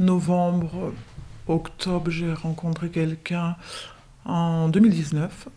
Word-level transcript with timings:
novembre, 0.00 0.92
octobre, 1.46 2.10
j'ai 2.10 2.32
rencontré 2.32 2.88
quelqu'un 2.88 3.56
en 4.24 4.68
2019. 4.68 5.48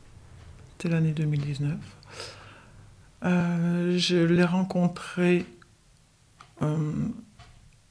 C'était 0.77 0.89
l'année 0.89 1.13
2019. 1.13 1.77
Euh, 3.25 3.97
je 3.97 4.17
l'ai 4.17 4.43
rencontré 4.43 5.45
euh, 6.61 6.91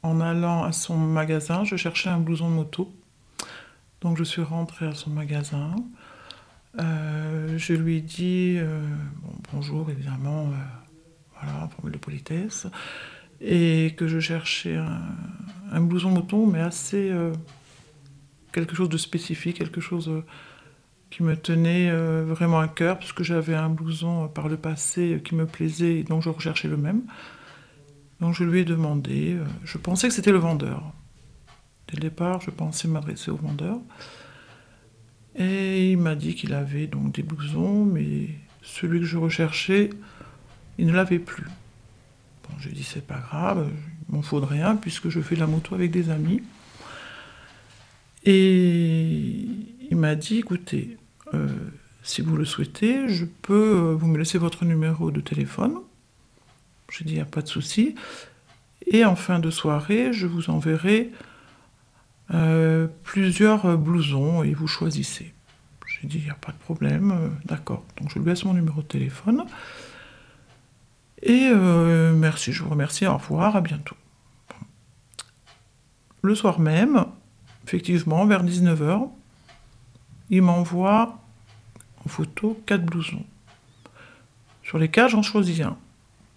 en 0.02 0.20
allant 0.20 0.64
à 0.64 0.72
son 0.72 0.96
magasin. 0.96 1.64
Je 1.64 1.76
cherchais 1.76 2.10
un 2.10 2.18
blouson 2.18 2.48
moto. 2.48 2.92
Donc 4.02 4.18
je 4.18 4.24
suis 4.24 4.42
rentrée 4.42 4.86
à 4.86 4.94
son 4.94 5.10
magasin. 5.10 5.74
Euh, 6.78 7.56
je 7.56 7.72
lui 7.72 7.98
ai 7.98 8.00
dit 8.00 8.58
bonjour, 9.52 9.90
évidemment, 9.90 10.50
voilà, 11.34 11.68
formule 11.68 11.92
de 11.92 11.98
politesse, 11.98 12.66
et 13.42 13.94
que 13.96 14.06
je 14.06 14.20
cherchais 14.20 14.76
un, 14.76 15.80
blouson 15.80 16.10
moto, 16.10 16.46
mais 16.46 16.60
assez 16.60 17.12
quelque 18.52 18.74
chose 18.74 18.88
de 18.88 18.98
spécifique, 18.98 19.58
quelque 19.58 19.80
chose 19.80 20.22
qui 21.12 21.22
me 21.22 21.36
tenait 21.36 21.90
euh, 21.90 22.24
vraiment 22.26 22.58
à 22.58 22.68
cœur, 22.68 22.98
puisque 22.98 23.22
j'avais 23.22 23.54
un 23.54 23.68
blouson 23.68 24.24
euh, 24.24 24.26
par 24.28 24.48
le 24.48 24.56
passé 24.56 25.14
euh, 25.14 25.18
qui 25.18 25.34
me 25.34 25.46
plaisait 25.46 25.98
et 25.98 26.02
donc 26.04 26.22
je 26.22 26.30
recherchais 26.30 26.68
le 26.68 26.78
même. 26.78 27.02
Donc 28.20 28.34
je 28.34 28.44
lui 28.44 28.60
ai 28.60 28.64
demandé, 28.64 29.36
je 29.64 29.78
pensais 29.78 30.08
que 30.08 30.14
c'était 30.14 30.32
le 30.32 30.38
vendeur. 30.38 30.92
Dès 31.88 31.96
le 31.96 32.02
départ, 32.02 32.40
je 32.40 32.50
pensais 32.50 32.88
m'adresser 32.88 33.30
au 33.30 33.36
vendeur. 33.36 33.78
Et 35.34 35.90
il 35.90 35.98
m'a 35.98 36.14
dit 36.14 36.34
qu'il 36.34 36.54
avait 36.54 36.86
donc 36.86 37.12
des 37.12 37.22
blousons, 37.22 37.84
mais 37.84 38.28
celui 38.62 39.00
que 39.00 39.06
je 39.06 39.18
recherchais, 39.18 39.90
il 40.78 40.86
ne 40.86 40.92
l'avait 40.92 41.18
plus. 41.18 41.46
J'ai 42.60 42.70
dit 42.70 42.84
c'est 42.84 43.06
pas 43.06 43.18
grave, 43.18 43.68
il 44.08 44.14
m'en 44.14 44.22
faudrait 44.22 44.62
un 44.62 44.76
puisque 44.76 45.08
je 45.08 45.20
fais 45.20 45.36
la 45.36 45.46
moto 45.46 45.74
avec 45.74 45.90
des 45.90 46.10
amis. 46.10 46.42
Et 48.24 49.46
il 49.90 49.96
m'a 49.96 50.14
dit 50.14 50.38
écoutez, 50.38 50.96
euh, 51.34 51.48
si 52.02 52.20
vous 52.20 52.36
le 52.36 52.44
souhaitez, 52.44 53.08
je 53.08 53.24
peux 53.24 53.54
euh, 53.76 53.94
vous 53.94 54.06
me 54.06 54.18
laisser 54.18 54.38
votre 54.38 54.64
numéro 54.64 55.10
de 55.10 55.20
téléphone. 55.20 55.76
J'ai 56.90 57.04
dit, 57.04 57.12
il 57.12 57.16
n'y 57.16 57.22
a 57.22 57.26
pas 57.26 57.42
de 57.42 57.48
souci. 57.48 57.94
Et 58.86 59.04
en 59.04 59.16
fin 59.16 59.38
de 59.38 59.50
soirée, 59.50 60.12
je 60.12 60.26
vous 60.26 60.50
enverrai 60.50 61.10
euh, 62.34 62.86
plusieurs 63.02 63.78
blousons 63.78 64.42
et 64.42 64.52
vous 64.52 64.66
choisissez. 64.66 65.32
J'ai 65.86 66.06
dit, 66.06 66.18
il 66.18 66.24
n'y 66.24 66.30
a 66.30 66.34
pas 66.34 66.52
de 66.52 66.58
problème, 66.58 67.32
d'accord. 67.44 67.84
Donc 67.98 68.10
je 68.10 68.18
lui 68.18 68.26
laisse 68.26 68.44
mon 68.44 68.54
numéro 68.54 68.82
de 68.82 68.86
téléphone. 68.86 69.44
Et 71.22 71.50
merci, 71.54 72.52
je 72.52 72.62
vous 72.62 72.70
remercie, 72.70 73.06
au 73.06 73.16
revoir, 73.16 73.56
à 73.56 73.60
bientôt. 73.60 73.96
Le 76.22 76.34
soir 76.34 76.60
même, 76.60 77.04
effectivement, 77.66 78.26
vers 78.26 78.44
19h, 78.44 79.08
il 80.30 80.42
m'envoie 80.42 81.18
en 82.04 82.08
photo 82.08 82.60
quatre 82.66 82.84
blousons. 82.84 83.24
Sur 84.62 84.78
les 84.78 84.88
quatre, 84.88 85.10
j'en 85.10 85.22
choisis 85.22 85.60
un. 85.60 85.76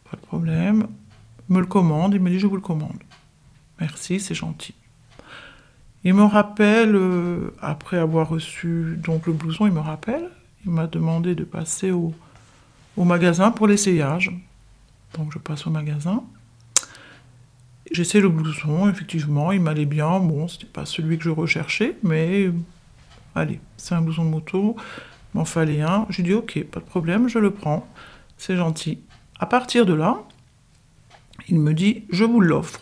Pas 0.09 0.17
de 0.17 0.21
problème. 0.21 0.87
Me 1.49 1.59
le 1.59 1.65
commande, 1.65 2.13
il 2.13 2.21
me 2.21 2.29
dit 2.29 2.39
je 2.39 2.47
vous 2.47 2.55
le 2.55 2.61
commande. 2.61 2.97
Merci, 3.79 4.19
c'est 4.19 4.35
gentil. 4.35 4.73
Il 6.03 6.13
me 6.13 6.23
rappelle, 6.23 6.95
euh, 6.95 7.53
après 7.61 7.97
avoir 7.97 8.29
reçu 8.29 8.97
donc 8.97 9.27
le 9.27 9.33
blouson, 9.33 9.65
il 9.65 9.73
me 9.73 9.79
rappelle, 9.79 10.29
il 10.65 10.71
m'a 10.71 10.87
demandé 10.87 11.35
de 11.35 11.43
passer 11.43 11.91
au, 11.91 12.13
au 12.97 13.03
magasin 13.03 13.51
pour 13.51 13.67
l'essayage. 13.67 14.31
Donc 15.17 15.31
je 15.33 15.39
passe 15.39 15.65
au 15.67 15.69
magasin. 15.69 16.23
J'essaie 17.91 18.19
le 18.19 18.29
blouson, 18.29 18.89
effectivement, 18.89 19.51
il 19.51 19.61
m'allait 19.61 19.85
bien. 19.85 20.19
Bon, 20.19 20.47
c'était 20.47 20.65
pas 20.65 20.85
celui 20.85 21.17
que 21.17 21.23
je 21.23 21.29
recherchais, 21.29 21.97
mais 22.03 22.49
allez, 23.35 23.59
c'est 23.77 23.95
un 23.95 24.01
blouson 24.01 24.25
de 24.25 24.29
moto 24.29 24.75
m'en 25.35 25.45
fallait 25.45 25.81
un. 25.81 26.07
J'ai 26.09 26.23
dit 26.23 26.33
ok, 26.33 26.63
pas 26.63 26.79
de 26.79 26.85
problème, 26.85 27.27
je 27.27 27.37
le 27.37 27.51
prends. 27.51 27.87
C'est 28.37 28.55
gentil. 28.55 28.99
À 29.39 29.45
partir 29.45 29.85
de 29.85 29.93
là, 29.93 30.23
il 31.47 31.59
me 31.59 31.73
dit 31.73 32.05
je 32.09 32.23
vous 32.23 32.39
l'offre. 32.39 32.81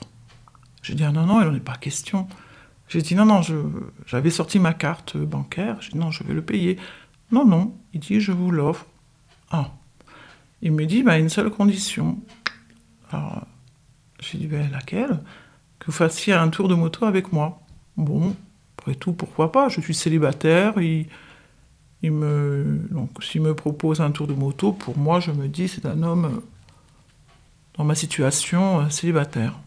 J'ai 0.84 0.94
dit 0.94 1.04
ah 1.04 1.12
non, 1.12 1.26
non, 1.26 1.42
il 1.42 1.48
n'en 1.48 1.56
est 1.56 1.60
pas 1.60 1.76
question. 1.76 2.28
J'ai 2.88 3.02
dit 3.02 3.16
non, 3.16 3.26
non, 3.26 3.42
j'avais 4.06 4.30
sorti 4.30 4.60
ma 4.60 4.74
carte 4.74 5.18
bancaire. 5.18 5.78
J'ai 5.82 5.94
dit 5.94 5.98
non, 5.98 6.12
je 6.12 6.24
vais 6.24 6.34
le 6.34 6.44
payer. 6.44 6.78
Non, 7.32 7.46
non, 7.46 7.76
il 7.94 8.00
dit 8.00 8.22
je 8.22 8.32
vous 8.32 8.52
l'offre. 8.52 8.86
Ah. 9.50 9.72
Il 10.64 10.72
me 10.72 10.86
dit 10.86 11.04
bah, 11.04 11.20
une 11.20 11.30
seule 11.30 11.52
condition. 11.52 12.18
Alors, 13.12 13.46
j'ai 14.20 14.40
dit 14.40 14.48
ben, 14.48 14.72
laquelle? 14.72 15.20
Que 15.78 15.88
vous 15.88 15.92
fassiez 15.92 16.34
un 16.34 16.48
tour 16.48 16.68
de 16.70 16.74
moto 16.74 17.06
avec 17.06 17.32
moi. 17.32 17.62
Bon, 17.98 18.36
après 18.78 18.96
tout, 18.96 19.14
pourquoi 19.14 19.52
pas? 19.52 19.70
Je 19.70 19.82
suis 19.82 19.94
célibataire. 19.94 20.82
Il, 20.82 21.08
il 22.02 22.12
me, 22.14 22.88
donc, 22.90 23.12
s'il 23.22 23.42
me 23.42 23.54
propose 23.54 24.02
un 24.02 24.12
tour 24.12 24.26
de 24.26 24.34
moto, 24.34 24.72
pour 24.72 24.98
moi, 24.98 25.20
je 25.20 25.32
me 25.32 25.48
dis, 25.48 25.68
c'est 25.68 25.86
un 25.86 26.02
homme 26.02 26.26
euh, 26.26 26.40
dans 27.76 27.84
ma 27.84 27.96
situation 27.96 28.80
euh, 28.80 28.90
célibataire. 28.90 29.60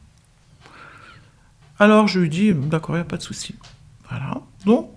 Alors 1.79 2.09
je 2.09 2.21
lui 2.21 2.31
dis, 2.31 2.55
d'accord, 2.55 2.95
il 2.95 3.01
n'y 3.01 3.03
a 3.03 3.05
pas 3.05 3.19
de 3.19 3.23
souci. 3.23 3.55
Voilà. 4.09 4.41
Donc, 4.65 4.91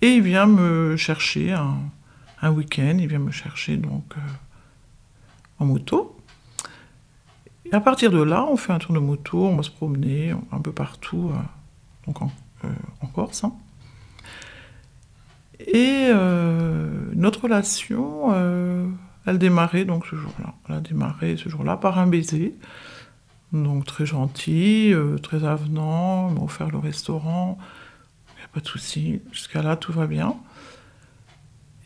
et 0.00 0.14
il 0.14 0.22
vient 0.22 0.46
me 0.46 0.96
chercher 0.96 1.52
un, 1.52 2.50
week-end, 2.50 2.96
il 2.98 3.08
vient 3.08 3.18
me 3.18 3.32
chercher 3.32 3.76
donc 3.76 4.04
euh, 4.16 4.20
moto. 5.64 6.16
Et 7.64 7.74
à 7.74 7.80
partir 7.80 8.10
de 8.10 8.22
là, 8.22 8.44
on 8.44 8.56
fait 8.56 8.72
un 8.72 8.78
tour 8.78 8.94
de 8.94 9.00
moto, 9.00 9.44
on 9.44 9.56
va 9.56 9.62
se 9.62 9.70
promener 9.70 10.34
un 10.52 10.58
peu 10.58 10.72
partout, 10.72 11.32
donc 12.06 12.22
en, 12.22 12.30
Corse. 13.14 13.44
Hein. 13.44 13.52
Et 15.66 16.08
euh, 16.10 16.90
notre 17.14 17.42
relation, 17.42 18.30
euh, 18.32 18.86
elle 19.26 19.38
démarrait 19.38 19.84
donc 19.84 20.06
ce 20.06 20.16
jour-là. 20.16 20.54
Elle 20.68 20.74
a 20.76 20.80
démarré 20.80 21.36
ce 21.36 21.48
jour-là 21.48 21.76
par 21.76 21.98
un 21.98 22.06
baiser. 22.06 22.54
Donc 23.52 23.84
très 23.84 24.06
gentil, 24.06 24.92
euh, 24.92 25.18
très 25.18 25.44
avenant, 25.44 26.30
m'a 26.30 26.40
offert 26.40 26.70
le 26.70 26.78
restaurant, 26.78 27.58
il 28.30 28.38
n'y 28.38 28.44
a 28.44 28.48
pas 28.48 28.60
de 28.60 28.66
souci. 28.66 29.20
Jusqu'à 29.30 29.62
là, 29.62 29.76
tout 29.76 29.92
va 29.92 30.06
bien. 30.06 30.36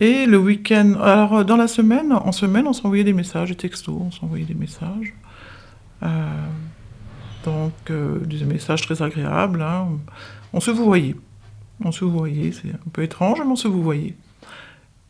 Et 0.00 0.26
le 0.26 0.38
week-end, 0.38 0.94
alors 1.00 1.44
dans 1.44 1.56
la 1.56 1.68
semaine, 1.68 2.12
en 2.12 2.32
semaine, 2.32 2.66
on 2.66 2.72
s'envoyait 2.72 3.04
des 3.04 3.14
messages, 3.14 3.48
des 3.48 3.56
textos, 3.56 3.96
on 3.98 4.10
s'envoyait 4.10 4.44
des 4.44 4.54
messages. 4.54 5.14
donc 7.44 7.72
des 7.88 8.44
messages 8.44 8.82
très 8.82 9.00
agréables. 9.02 9.62
Hein. 9.62 9.88
On 10.52 10.60
se 10.60 10.70
voyait. 10.70 11.16
On 11.84 11.92
se 11.92 12.04
voyait, 12.04 12.52
c'est 12.52 12.70
un 12.70 12.90
peu 12.92 13.02
étrange, 13.02 13.38
mais 13.40 13.50
on 13.50 13.56
se 13.56 13.68
vous 13.68 13.82
voyait. 13.82 14.14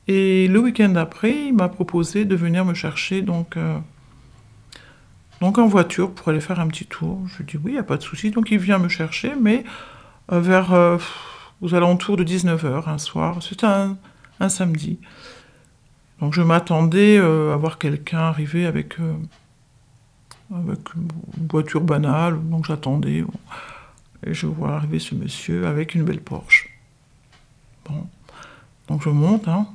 Et 0.09 0.47
le 0.49 0.61
week-end 0.61 0.95
après, 0.97 1.47
il 1.49 1.55
m'a 1.55 1.69
proposé 1.69 2.25
de 2.25 2.37
venir 2.37 2.65
me 2.65 2.75
chercher 2.75 3.23
donc, 3.23 3.57
euh, 3.57 3.79
donc 5.41 5.59
en 5.59 5.67
voiture 5.67 6.13
pour 6.13 6.29
aller 6.29 6.41
faire 6.41 6.61
un 6.61 6.69
petit 6.69 6.87
tour. 6.87 7.21
Je 7.27 7.39
lui 7.39 7.45
dis 7.45 7.57
oui, 7.57 7.73
il 7.73 7.75
n'y 7.75 7.79
a 7.79 7.85
pas 7.85 7.97
de 7.97 8.03
souci. 8.03 8.31
Donc 8.31 8.51
il 8.51 8.59
vient 8.59 8.79
me 8.79 8.89
chercher, 8.89 9.33
mais 9.41 9.65
euh, 10.33 10.41
vers 10.41 10.73
euh, 10.73 10.99
aux 11.61 11.75
alentours 11.75 12.17
de 12.17 12.25
19h 12.25 12.89
un 12.89 12.99
soir. 12.99 13.43
C'était 13.43 13.67
un, 13.67 13.97
un, 14.41 14.49
samedi. 14.49 14.99
Donc 16.21 16.33
je 16.35 16.43
m'attendais 16.43 17.19
à 17.19 17.57
voir 17.57 17.79
quelqu'un 17.79 18.19
arriver 18.19 18.67
avec, 18.67 18.97
avec 20.55 20.79
une 20.95 21.09
voiture 21.51 21.83
banale. 21.83 22.39
Donc 22.49 22.67
j'attendais. 22.67 23.25
Et 24.27 24.35
je 24.35 24.47
vois 24.47 24.77
arriver 24.77 24.99
ce 24.99 25.15
monsieur 25.15 25.67
avec 25.67 25.95
une 25.95 26.05
belle 26.05 26.21
Porsche. 26.21 26.71
Bon. 27.89 28.07
Donc 28.89 29.03
je 29.03 29.09
monte, 29.09 29.49
hein, 29.49 29.67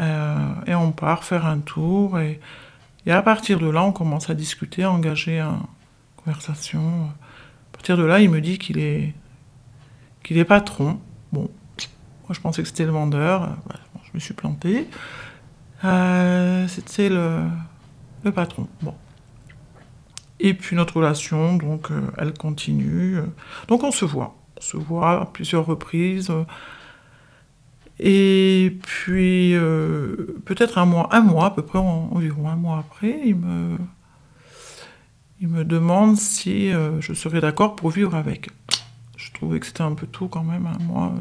euh, 0.00 0.54
et 0.66 0.74
on 0.74 0.92
part 0.92 1.24
faire 1.24 1.46
un 1.46 1.58
tour. 1.58 2.18
Et, 2.18 2.40
à 3.06 3.22
partir 3.22 3.58
de 3.58 3.68
là, 3.68 3.84
on 3.84 3.92
commence 3.92 4.30
à 4.30 4.34
discuter, 4.34 4.82
à 4.82 4.90
engager 4.90 5.40
une 5.40 5.60
conversation. 6.16 7.10
À 7.72 7.72
partir 7.72 7.96
de 7.96 8.02
là, 8.02 8.20
il 8.20 8.30
me 8.30 8.40
dit 8.40 8.58
qu'il 8.58 8.78
est, 8.78 9.12
qu'il 10.22 10.38
est 10.38 10.44
patron. 10.44 10.98
Moi 12.24 12.30
je 12.32 12.40
pensais 12.40 12.62
que 12.62 12.68
c'était 12.68 12.84
le 12.84 12.92
vendeur. 12.92 13.56
je 14.04 14.10
me 14.14 14.18
suis 14.18 14.34
planté. 14.34 14.88
Euh, 15.84 16.66
c'était 16.68 17.08
le, 17.08 17.48
patron. 18.34 18.66
Bon. 18.82 18.94
Et 20.40 20.54
puis 20.54 20.76
notre 20.76 20.96
relation, 20.96 21.56
donc, 21.56 21.90
euh, 21.90 22.00
elle 22.18 22.34
continue. 22.34 23.18
Donc 23.68 23.82
on 23.82 23.90
se 23.90 24.04
voit. 24.04 24.36
On 24.56 24.60
se 24.60 24.76
voit 24.76 25.22
à 25.22 25.26
plusieurs 25.26 25.66
reprises. 25.66 26.32
Et 28.00 28.76
puis, 28.82 29.54
euh, 29.54 30.36
peut-être 30.44 30.78
un 30.78 30.84
mois, 30.84 31.08
un 31.12 31.20
mois 31.20 31.46
à 31.46 31.50
peu 31.50 31.62
près, 31.62 31.78
environ 31.78 32.48
un 32.48 32.56
mois 32.56 32.78
après, 32.78 33.20
il 33.24 33.36
me, 33.36 33.76
il 35.40 35.48
me 35.48 35.64
demande 35.64 36.16
si 36.16 36.72
euh, 36.72 37.00
je 37.00 37.12
serais 37.12 37.40
d'accord 37.40 37.76
pour 37.76 37.90
vivre 37.90 38.14
avec. 38.14 38.50
Je 39.16 39.32
trouvais 39.32 39.60
que 39.60 39.66
c'était 39.66 39.82
un 39.82 39.94
peu 39.94 40.06
tout 40.06 40.28
quand 40.28 40.42
même, 40.42 40.66
un 40.66 40.82
mois. 40.84 41.14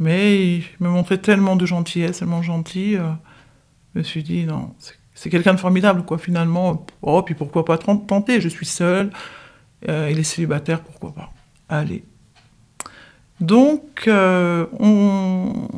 Mais 0.00 0.56
il 0.56 0.64
me 0.80 0.88
montrait 0.88 1.18
tellement 1.18 1.54
de 1.54 1.64
gentillesse, 1.66 2.18
tellement 2.18 2.42
gentil. 2.42 2.94
je 2.94 3.98
me 3.98 4.02
suis 4.02 4.24
dit, 4.24 4.44
non, 4.44 4.74
c'est 5.14 5.30
quelqu'un 5.30 5.54
de 5.54 5.60
formidable, 5.60 6.02
quoi, 6.04 6.18
finalement. 6.18 6.84
Oh, 7.02 7.22
puis 7.22 7.36
pourquoi 7.36 7.64
pas 7.64 7.78
tenter 7.78 8.40
Je 8.40 8.48
suis 8.48 8.66
seule. 8.66 9.10
il 9.86 10.18
est 10.18 10.24
célibataire, 10.24 10.80
pourquoi 10.80 11.12
pas. 11.12 11.32
Allez. 11.68 12.04
Donc, 13.40 14.08
on, 14.08 15.68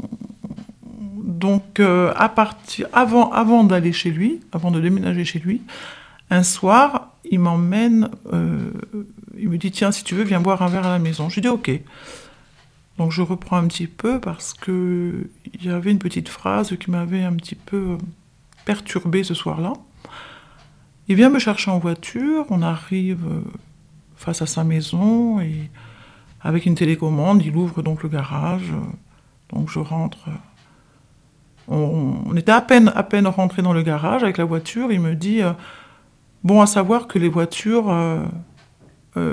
donc 1.17 1.81
avant, 1.81 3.31
avant 3.33 3.65
d'aller 3.65 3.93
chez 3.93 4.11
lui, 4.11 4.41
avant 4.53 4.71
de 4.71 4.81
déménager 4.81 5.25
chez 5.25 5.41
lui, 5.41 5.63
un 6.31 6.45
soir, 6.45 7.17
il 7.31 7.41
m'emmène, 7.41 8.09
il 9.37 9.49
me 9.49 9.59
dit 9.59 9.73
tiens 9.73 9.91
si 9.91 10.05
tu 10.05 10.15
veux 10.15 10.25
viens 10.25 10.41
boire 10.41 10.63
un 10.63 10.69
verre 10.69 10.87
à 10.87 10.93
la 10.93 10.99
maison. 10.99 11.29
Je 11.29 11.41
dis 11.41 11.49
ok. 11.49 11.71
Donc 13.03 13.11
je 13.11 13.23
reprends 13.23 13.57
un 13.57 13.67
petit 13.67 13.89
peu 13.89 14.21
parce 14.21 14.55
que 14.55 15.29
il 15.53 15.67
y 15.67 15.71
avait 15.71 15.91
une 15.91 15.99
petite 15.99 16.29
phrase 16.29 16.77
qui 16.77 16.89
m'avait 16.89 17.25
un 17.25 17.33
petit 17.33 17.57
peu 17.57 17.99
perturbé 18.65 19.25
ce 19.25 19.35
soir-là. 19.35 19.73
Il 21.09 21.17
vient 21.17 21.29
me 21.29 21.41
chercher 21.41 21.73
en 21.73 21.81
voiture, 21.81 22.47
on 22.51 22.63
arrive 22.63 23.27
euh, 23.29 23.41
face 24.15 24.41
à 24.41 24.47
sa 24.47 24.63
maison 24.63 25.41
et 25.41 25.69
avec 26.43 26.65
une 26.65 26.77
télécommande, 26.77 27.43
il 27.45 27.57
ouvre 27.57 27.83
donc 27.83 28.05
le 28.05 28.09
garage. 28.09 28.73
Donc 29.49 29.69
je 29.69 29.81
rentre. 29.81 30.29
On, 31.67 32.37
était 32.37 32.53
à 32.53 32.61
peine, 32.61 32.93
à 32.95 33.03
peine 33.03 33.27
rentré 33.27 33.63
dans 33.63 33.73
le 33.73 33.83
garage 33.83 34.23
avec 34.23 34.39
la 34.39 34.45
voiture. 34.45 34.93
Il 34.93 35.01
me 35.01 35.17
dit 35.17 35.43
euh, 35.43 35.55
Bon, 36.45 36.61
à 36.61 36.67
savoir 36.67 37.09
que 37.09 37.19
les 37.19 37.29
voitures 37.29 37.91
euh, 37.91 38.25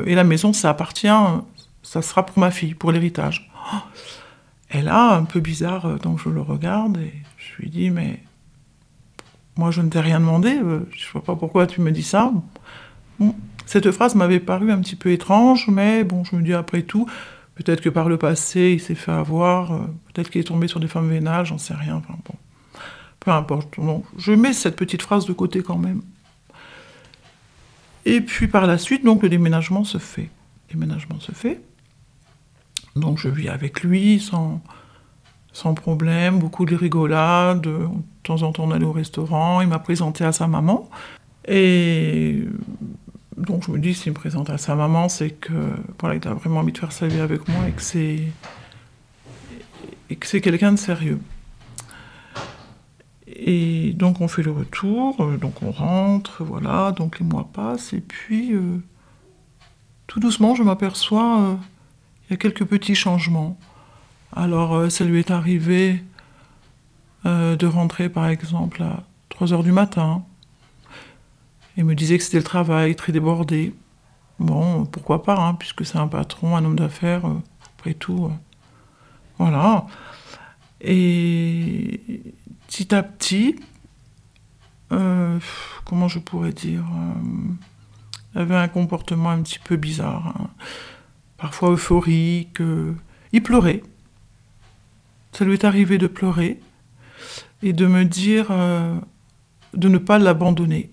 et 0.07 0.15
la 0.15 0.23
maison, 0.23 0.53
ça 0.53 0.71
appartient, 0.71 1.07
ça 1.83 2.01
sera 2.01 2.25
pour 2.25 2.39
ma 2.39 2.49
fille, 2.49 2.73
pour 2.73 2.91
l'héritage. 2.91 3.48
Et 4.71 4.81
là, 4.81 5.15
un 5.15 5.23
peu 5.23 5.39
bizarre, 5.39 5.85
euh, 5.85 5.97
donc 5.97 6.19
je 6.19 6.29
le 6.29 6.41
regarde 6.41 6.97
et 6.97 7.13
je 7.37 7.61
lui 7.61 7.69
dis, 7.69 7.89
mais 7.89 8.19
moi 9.57 9.71
je 9.71 9.81
ne 9.81 9.89
t'ai 9.89 9.99
rien 9.99 10.19
demandé, 10.19 10.57
euh, 10.57 10.87
je 10.91 11.07
ne 11.07 11.11
vois 11.13 11.23
pas 11.23 11.35
pourquoi 11.35 11.65
tu 11.65 11.81
me 11.81 11.91
dis 11.91 12.03
ça. 12.03 12.31
cette 13.65 13.91
phrase 13.91 14.15
m'avait 14.15 14.39
paru 14.39 14.71
un 14.71 14.79
petit 14.79 14.95
peu 14.95 15.11
étrange, 15.11 15.67
mais 15.69 16.03
bon, 16.03 16.23
je 16.23 16.35
me 16.35 16.43
dis 16.43 16.53
après 16.53 16.83
tout, 16.83 17.07
peut-être 17.55 17.81
que 17.81 17.89
par 17.89 18.09
le 18.09 18.17
passé 18.17 18.73
il 18.73 18.79
s'est 18.79 18.95
fait 18.95 19.11
avoir, 19.11 19.73
euh, 19.73 19.79
peut-être 20.13 20.29
qu'il 20.29 20.41
est 20.41 20.45
tombé 20.45 20.67
sur 20.67 20.79
des 20.79 20.87
femmes 20.87 21.09
vénales, 21.09 21.45
j'en 21.45 21.57
sais 21.57 21.73
rien, 21.73 21.95
enfin 21.95 22.17
bon. 22.25 22.35
Peu 23.19 23.31
importe. 23.31 23.75
je 24.17 24.31
mets 24.31 24.53
cette 24.53 24.77
petite 24.77 25.01
phrase 25.01 25.25
de 25.25 25.33
côté 25.33 25.61
quand 25.61 25.77
même. 25.77 26.01
Et 28.05 28.21
puis 28.21 28.47
par 28.47 28.65
la 28.65 28.77
suite, 28.77 29.03
donc 29.03 29.23
le 29.23 29.29
déménagement 29.29 29.83
se 29.83 29.97
fait. 29.97 30.29
Le 30.69 30.75
déménagement 30.75 31.19
se 31.19 31.33
fait. 31.33 31.59
Donc 32.99 33.17
je 33.17 33.29
vis 33.29 33.49
avec 33.49 33.81
lui 33.83 34.19
sans, 34.19 34.61
sans 35.53 35.73
problème, 35.73 36.39
beaucoup 36.39 36.65
de 36.65 36.75
rigolades. 36.75 37.61
De 37.61 37.87
temps 38.23 38.43
en 38.43 38.51
temps, 38.51 38.65
on 38.65 38.71
allait 38.71 38.85
au 38.85 38.91
restaurant. 38.91 39.61
Il 39.61 39.67
m'a 39.67 39.79
présenté 39.79 40.23
à 40.23 40.31
sa 40.31 40.47
maman. 40.47 40.89
Et 41.47 42.43
donc 43.37 43.65
je 43.65 43.71
me 43.71 43.79
dis, 43.79 43.93
s'il 43.93 44.11
me 44.11 44.15
présente 44.15 44.49
à 44.49 44.57
sa 44.57 44.75
maman, 44.75 45.09
c'est 45.09 45.31
que 45.31 45.53
voilà, 45.99 46.15
il 46.15 46.27
a 46.27 46.33
vraiment 46.33 46.59
envie 46.59 46.73
de 46.73 46.77
faire 46.77 46.91
sa 46.91 47.07
vie 47.07 47.19
avec 47.19 47.47
moi 47.47 47.67
et 47.67 47.71
que 47.71 47.81
c'est 47.81 48.23
et 50.09 50.15
que 50.15 50.27
c'est 50.27 50.41
quelqu'un 50.41 50.71
de 50.71 50.77
sérieux. 50.77 51.19
Et 53.27 53.93
donc 53.93 54.21
on 54.21 54.27
fait 54.27 54.41
le 54.41 54.51
retour, 54.51 55.21
euh, 55.21 55.37
donc 55.37 55.61
on 55.61 55.71
rentre, 55.71 56.43
voilà, 56.43 56.91
donc 56.91 57.19
les 57.19 57.25
mois 57.25 57.47
passent, 57.53 57.93
et 57.93 58.01
puis 58.01 58.53
euh, 58.53 58.81
tout 60.07 60.19
doucement 60.19 60.55
je 60.55 60.63
m'aperçois 60.63 61.39
euh, 61.41 61.55
il 62.29 62.33
y 62.33 62.35
a 62.35 62.37
quelques 62.37 62.65
petits 62.65 62.93
changements. 62.93 63.57
Alors, 64.35 64.75
euh, 64.75 64.89
ça 64.89 65.03
lui 65.03 65.17
est 65.17 65.31
arrivé 65.31 66.03
euh, 67.25 67.55
de 67.55 67.65
rentrer, 67.65 68.07
par 68.07 68.27
exemple, 68.27 68.83
à 68.83 69.03
3 69.29 69.53
heures 69.53 69.63
du 69.63 69.71
matin. 69.71 70.23
Il 71.75 71.85
me 71.85 71.95
disait 71.95 72.19
que 72.19 72.23
c'était 72.23 72.37
le 72.37 72.43
travail, 72.43 72.95
très 72.95 73.11
débordé. 73.11 73.73
Bon, 74.37 74.85
pourquoi 74.85 75.23
pas, 75.23 75.37
hein, 75.39 75.55
puisque 75.55 75.83
c'est 75.85 75.97
un 75.97 76.07
patron, 76.07 76.55
un 76.55 76.63
homme 76.63 76.77
d'affaires, 76.77 77.25
euh, 77.25 77.41
après 77.77 77.95
tout. 77.95 78.31
voilà. 79.39 79.87
Et 80.81 82.21
petit 82.67 82.93
à 82.93 83.01
petit, 83.01 83.55
comment 84.89 86.07
je 86.07 86.19
pourrais 86.19 86.53
dire, 86.53 86.85
il 88.33 88.41
avait 88.41 88.55
un 88.55 88.67
comportement 88.67 89.31
un 89.31 89.41
petit 89.41 89.59
peu 89.59 89.75
bizarre. 89.75 90.35
Hein 90.39 90.49
parfois 91.39 91.71
euphorique. 91.71 92.61
Euh, 92.61 92.93
il 93.31 93.41
pleurait. 93.41 93.81
Ça 95.31 95.45
lui 95.45 95.53
est 95.53 95.65
arrivé 95.65 95.97
de 95.97 96.07
pleurer 96.07 96.59
et 97.63 97.73
de 97.73 97.85
me 97.85 98.03
dire 98.05 98.47
euh, 98.51 98.95
de 99.73 99.87
ne 99.87 99.97
pas 99.97 100.19
l'abandonner. 100.19 100.91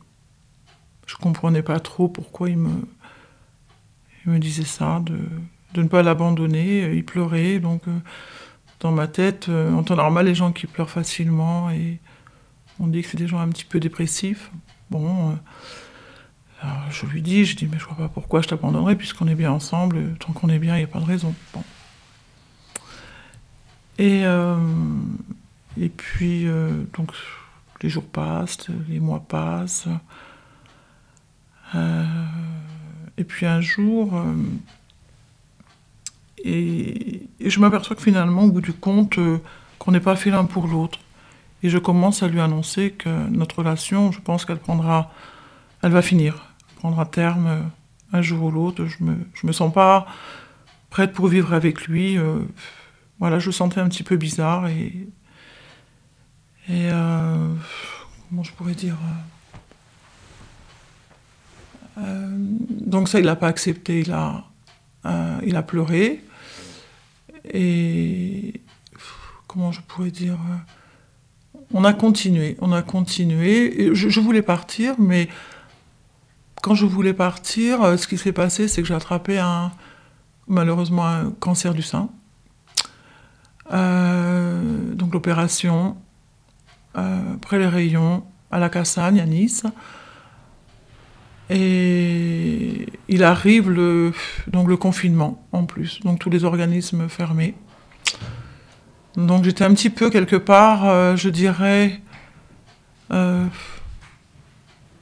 Je 1.07 1.17
comprenais 1.17 1.63
pas 1.63 1.81
trop 1.81 2.09
pourquoi 2.09 2.51
il 2.51 2.59
me, 2.59 2.89
il 4.25 4.33
me 4.33 4.39
disait 4.39 4.65
ça, 4.65 5.03
de, 5.05 5.81
ne 5.81 5.89
pas 5.89 6.03
l'abandonner. 6.03 6.93
Il 6.95 7.05
pleurait, 7.05 7.59
donc 7.59 7.87
euh, 7.89 7.99
dans 8.81 8.93
ma 8.93 9.07
tête, 9.07 9.49
en 9.49 9.83
temps 9.83 9.97
normal, 9.97 10.27
les 10.27 10.35
gens 10.35 10.53
qui 10.53 10.67
pleurent 10.67 10.91
facilement 10.91 11.71
et 11.71 11.99
on 12.79 12.89
dit 12.89 13.03
que 13.03 13.09
c'est 13.09 13.17
des 13.17 13.27
gens 13.27 13.39
un 13.39 13.49
petit 13.49 13.65
peu 13.65 13.81
dépressifs. 13.81 14.51
Bon, 14.91 15.39
je 16.91 17.07
lui 17.07 17.23
dis, 17.23 17.45
je 17.45 17.57
dis, 17.57 17.69
mais 17.71 17.79
je 17.79 17.85
vois 17.85 17.97
pas 17.97 18.09
pourquoi 18.09 18.41
je 18.41 18.49
t'abandonnerai 18.49 18.97
puisqu'on 18.97 19.29
est 19.29 19.35
bien 19.35 19.51
ensemble. 19.51 20.15
Tant 20.19 20.33
qu'on 20.33 20.49
est 20.49 20.59
bien, 20.59 20.75
il 20.77 20.79
n'y 20.79 20.85
a 20.85 20.89
pas 20.89 21.01
de 21.01 21.05
raison. 21.05 21.35
Bon. 21.53 21.63
Et, 23.99 24.23
euh, 24.25 24.57
et 25.81 25.89
puis, 25.89 26.47
euh, 26.47 26.85
donc, 26.97 27.13
les 27.83 27.89
jours 27.89 28.05
passent, 28.05 28.69
les 28.89 29.01
mois 29.01 29.21
passent. 29.21 29.89
Euh, 31.75 32.05
et 33.17 33.25
puis 33.25 33.47
un 33.47 33.61
jour, 33.61 34.23
et, 36.45 37.23
je 37.45 37.61
m'aperçois 37.61 37.97
que 37.97 38.03
finalement, 38.03 38.43
au 38.43 38.51
bout 38.51 38.61
du 38.61 38.73
compte, 38.73 39.19
qu'on 39.79 39.93
n'est 39.93 40.01
pas 40.01 40.17
fait 40.17 40.31
l'un 40.31 40.45
pour 40.45 40.67
l'autre. 40.67 40.99
Et 41.63 41.71
je 41.71 41.79
commence 41.79 42.23
à 42.23 42.29
lui 42.29 42.41
annoncer 42.41 42.91
que 42.91 43.29
notre 43.29 43.59
relation, 43.59 44.13
je 44.13 44.21
pense 44.21 44.45
qu'elle 44.45 44.59
prendra 44.59 45.11
elle 45.83 45.93
va 45.93 46.03
finir, 46.03 46.46
prendre 46.77 47.01
un 47.01 47.07
terme 47.07 47.47
euh, 47.47 47.61
un 48.13 48.23
jour 48.23 48.45
ou 48.45 48.51
l'autre. 48.51 48.87
Je 48.87 49.03
me, 49.03 49.17
je 49.35 49.47
me 49.47 49.53
sens 49.53 49.73
pas 49.73 50.07
prête 50.91 51.13
pour 51.13 51.27
vivre 51.27 51.53
avec 51.53 51.87
lui. 51.89 52.17
Euh, 52.17 52.39
voilà, 53.19 53.39
je 53.39 53.47
le 53.47 53.53
sentais 53.53 53.81
un 53.81 53.89
petit 53.89 54.05
peu 54.05 54.17
bizarre 54.17 54.69
et. 54.69 55.09
Et. 56.69 56.91
Euh, 56.91 57.53
comment 58.29 58.43
je 58.43 58.53
pourrais 58.53 58.75
dire 58.75 58.97
Donc, 61.97 63.09
ça, 63.09 63.19
il 63.19 63.25
l'a 63.25 63.37
pas 63.37 63.49
accepté. 63.49 64.01
Il 64.01 64.13
a, 64.13 64.45
il 65.45 65.57
a 65.57 65.63
pleuré. 65.63 66.23
Et. 67.53 68.61
Comment 69.47 69.73
je 69.73 69.81
pourrais 69.81 70.11
dire 70.11 70.39
on 71.73 71.83
a 71.83 71.93
continué, 71.93 72.57
on 72.61 72.71
a 72.73 72.83
continué. 72.83 73.91
je 73.93 74.21
voulais 74.21 74.43
partir, 74.43 74.95
mais 74.99 75.29
quand 76.67 76.75
je 76.75 76.85
voulais 76.85 77.13
partir, 77.13 77.81
euh, 77.85 77.97
ce 77.97 78.09
qui 78.09 78.19
s'est 78.19 78.33
passé, 78.33 78.67
c'est 78.67 78.83
que 78.83 78.89
j'ai 78.89 78.95
attrapé 78.95 79.39
un, 79.39 79.71
malheureusement 80.49 81.07
un 81.07 81.31
cancer 81.31 81.75
du 81.75 81.83
sein. 81.83 82.09
Euh, 83.73 84.93
donc 84.95 85.15
l'opération, 85.15 85.97
euh, 86.99 87.35
après 87.37 87.61
les 87.61 87.69
rayons, 87.69 88.25
à 88.51 88.59
la 88.59 88.69
Cassagne, 88.69 89.21
à 89.21 89.27
Nice. 89.27 89.63
Et 91.51 92.89
il 93.07 93.23
arrive 93.23 93.71
le, 93.71 94.13
donc 94.49 94.67
le 94.67 94.77
confinement 94.77 95.47
en 95.53 95.67
plus, 95.67 96.01
donc 96.01 96.19
tous 96.19 96.31
les 96.31 96.43
organismes 96.43 97.09
fermés. 97.09 97.55
Donc 99.15 99.45
j'étais 99.45 99.63
un 99.63 99.73
petit 99.73 99.91
peu 99.91 100.11
quelque 100.11 100.35
part, 100.35 101.17
je 101.17 101.29
dirais, 101.29 102.01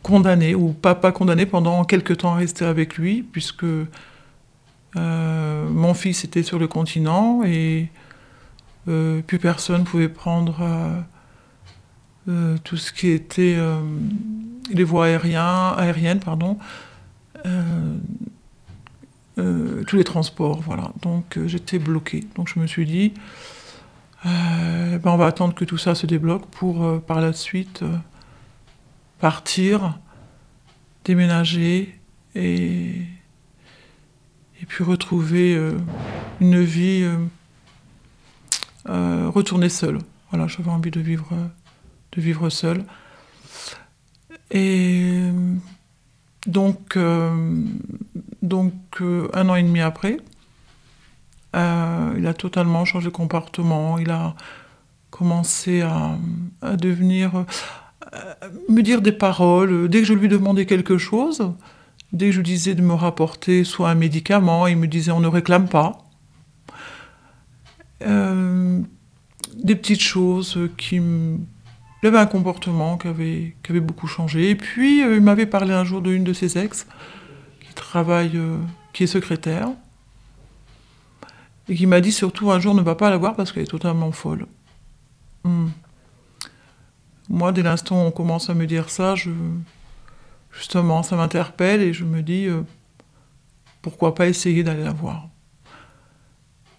condamné, 0.05 0.55
ou 0.55 0.73
pas 0.73 0.95
condamné, 1.13 1.47
pendant 1.47 1.83
quelques 1.85 2.19
temps 2.19 2.35
à 2.35 2.37
rester 2.37 2.67
avec 2.67 2.99
lui, 2.99 3.23
puisque 3.23 3.65
euh, 4.97 5.69
mon 5.69 5.95
fils 5.95 6.25
était 6.25 6.43
sur 6.45 6.59
le 6.59 6.69
continent 6.69 7.43
et 7.43 7.89
euh, 8.87 9.23
plus 9.23 9.39
personne 9.39 9.85
pouvait 9.85 10.11
prendre 10.11 10.57
euh, 12.29 12.57
tout 12.63 12.77
ce 12.77 12.93
qui 12.93 13.09
était 13.09 13.59
les 14.71 14.85
voies 14.85 15.07
aériennes, 15.07 15.75
aériennes 15.77 16.21
pardon, 16.21 16.59
tous 19.37 19.97
les 19.97 20.05
transports, 20.05 20.61
voilà. 20.61 20.93
Donc 21.03 21.39
j'étais 21.47 21.79
bloqué. 21.79 22.25
Donc 22.37 22.49
je 22.55 22.61
me 22.61 22.67
suis 22.67 22.85
dit, 22.85 23.15
ben, 24.23 25.01
on 25.05 25.17
va 25.17 25.27
attendre 25.27 25.55
que 25.55 25.65
tout 25.65 25.79
ça 25.79 25.95
se 25.95 26.07
débloque 26.07 26.45
pour 26.47 27.01
par 27.03 27.23
la 27.23 27.33
suite 27.33 27.83
partir, 29.25 29.99
déménager 31.07 31.99
et, 32.35 33.07
puis 34.69 34.85
retrouver 34.85 35.57
euh, 35.57 35.79
une 36.43 36.63
vie, 36.63 37.01
euh, 37.05 37.17
euh, 38.91 39.31
retourner 39.31 39.71
seule. 39.71 39.97
Voilà, 40.29 40.47
j'avais 40.47 40.69
envie 40.69 40.91
de 40.91 41.01
vivre, 41.01 41.31
de 42.13 42.21
vivre 42.21 42.51
seule. 42.51 42.85
Et 44.51 45.23
donc, 46.47 46.99
Donc, 48.43 48.75
un 49.01 49.49
an 49.49 49.55
et 49.55 49.63
demi 49.63 49.81
après, 49.81 50.19
il 51.55 52.27
a 52.27 52.35
totalement 52.37 52.85
changé 52.85 53.07
de 53.07 53.11
comportement. 53.11 53.97
Il 53.97 54.11
a 54.11 54.35
commencé 55.09 55.81
à, 55.81 56.19
devenir. 56.77 57.47
Euh, 58.15 58.35
me 58.69 58.83
dire 58.83 59.01
des 59.03 59.13
paroles. 59.13 59.89
Dès 59.89 60.01
que 60.01 60.07
je 60.07 60.15
lui 60.15 60.29
demandais 60.29 60.67
quelque 60.67 60.99
chose, 60.99 61.53
dès 62.13 62.27
que 62.27 62.33
je 62.33 62.37
lui 62.39 62.45
disais 62.45 62.75
de 62.75 62.83
me 62.83 62.95
rapporter 62.95 63.65
soit 63.65 63.91
un 63.91 63.95
médicament, 63.95 64.67
il 64.67 64.77
me 64.77 64.87
disait 64.87 65.11
on 65.13 65.21
ne 65.21 65.29
réclame 65.29 65.69
pas. 65.69 65.99
des 68.01 69.77
petites 69.77 70.03
choses 70.03 70.59
qui 70.77 71.01
il 72.03 72.09
avait 72.09 72.19
un 72.19 72.27
comportement 72.27 72.99
qui 72.99 73.09
avait, 73.09 73.57
qui 73.63 73.73
avait 73.73 73.81
beaucoup 73.81 74.07
changé. 74.07 74.51
Et 74.51 74.57
puis, 74.57 75.01
il 75.01 75.23
m'avait 75.23 75.47
parlé 75.47 75.73
un 75.73 75.85
jour 75.85 76.03
d'une 76.03 76.23
de 76.23 76.35
ses 76.35 76.59
ex, 76.59 76.87
travaille, 77.75 78.37
euh, 78.37 78.59
qui 78.93 79.05
est 79.05 79.07
secrétaire, 79.07 79.69
et 81.69 81.75
qui 81.75 81.87
m'a 81.87 82.01
dit 82.01 82.13
surtout 82.13 82.51
un 82.51 82.61
jour 82.61 82.75
ne 82.75 82.83
va 82.83 82.95
pas 82.95 83.11
la 83.11 83.17
voir 83.17 83.37
parce 83.37 83.53
qu'elle 83.53 83.63
est 83.63 83.67
totalement 83.67 84.13
folle. 84.13 84.47
Hmm. 85.45 85.69
Moi, 87.29 87.53
dès 87.53 87.63
l'instant 87.63 88.03
où 88.03 88.07
on 88.07 88.11
commence 88.11 88.51
à 88.51 88.55
me 88.55 88.67
dire 88.67 88.91
ça, 88.91 89.15
je, 89.15 89.31
justement, 90.53 91.03
ça 91.03 91.17
m'interpelle 91.17 91.81
et 91.81 91.93
je 91.93 92.05
me 92.05 92.23
dis 92.23 92.47
euh, 92.47 92.63
pourquoi 93.83 94.15
pas 94.15 94.27
essayer 94.27 94.63
d'aller 94.63 94.85
la 94.85 94.93
voir. 94.93 95.29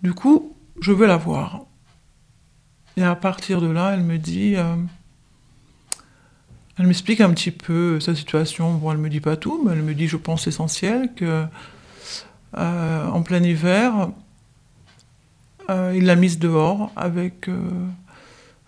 Du 0.02 0.14
coup, 0.14 0.56
je 0.82 0.92
veux 0.92 1.08
la 1.08 1.18
voir. 1.18 1.62
Et 2.98 3.04
à 3.04 3.16
partir 3.16 3.60
de 3.60 3.68
là, 3.68 3.94
elle 3.94 4.04
me 4.04 4.18
dit 4.18 4.56
euh, 4.56 4.76
elle 6.78 6.88
m'explique 6.88 7.22
un 7.22 7.32
petit 7.32 7.52
peu 7.52 8.00
sa 8.00 8.14
situation. 8.14 8.76
Bon, 8.76 8.92
elle 8.92 9.00
me 9.00 9.10
dit 9.10 9.22
pas 9.22 9.38
tout, 9.38 9.64
mais 9.66 9.74
elle 9.74 9.82
me 9.82 9.96
dit, 9.96 10.08
je 10.08 10.18
pense 10.18 10.46
essentiel 10.46 11.14
que 11.16 11.46
euh, 12.58 13.08
en 13.08 13.24
plein 13.24 13.42
hiver, 13.42 14.10
il 15.70 16.06
l'a 16.06 16.16
mise 16.16 16.38
dehors 16.38 16.92
avec, 16.96 17.50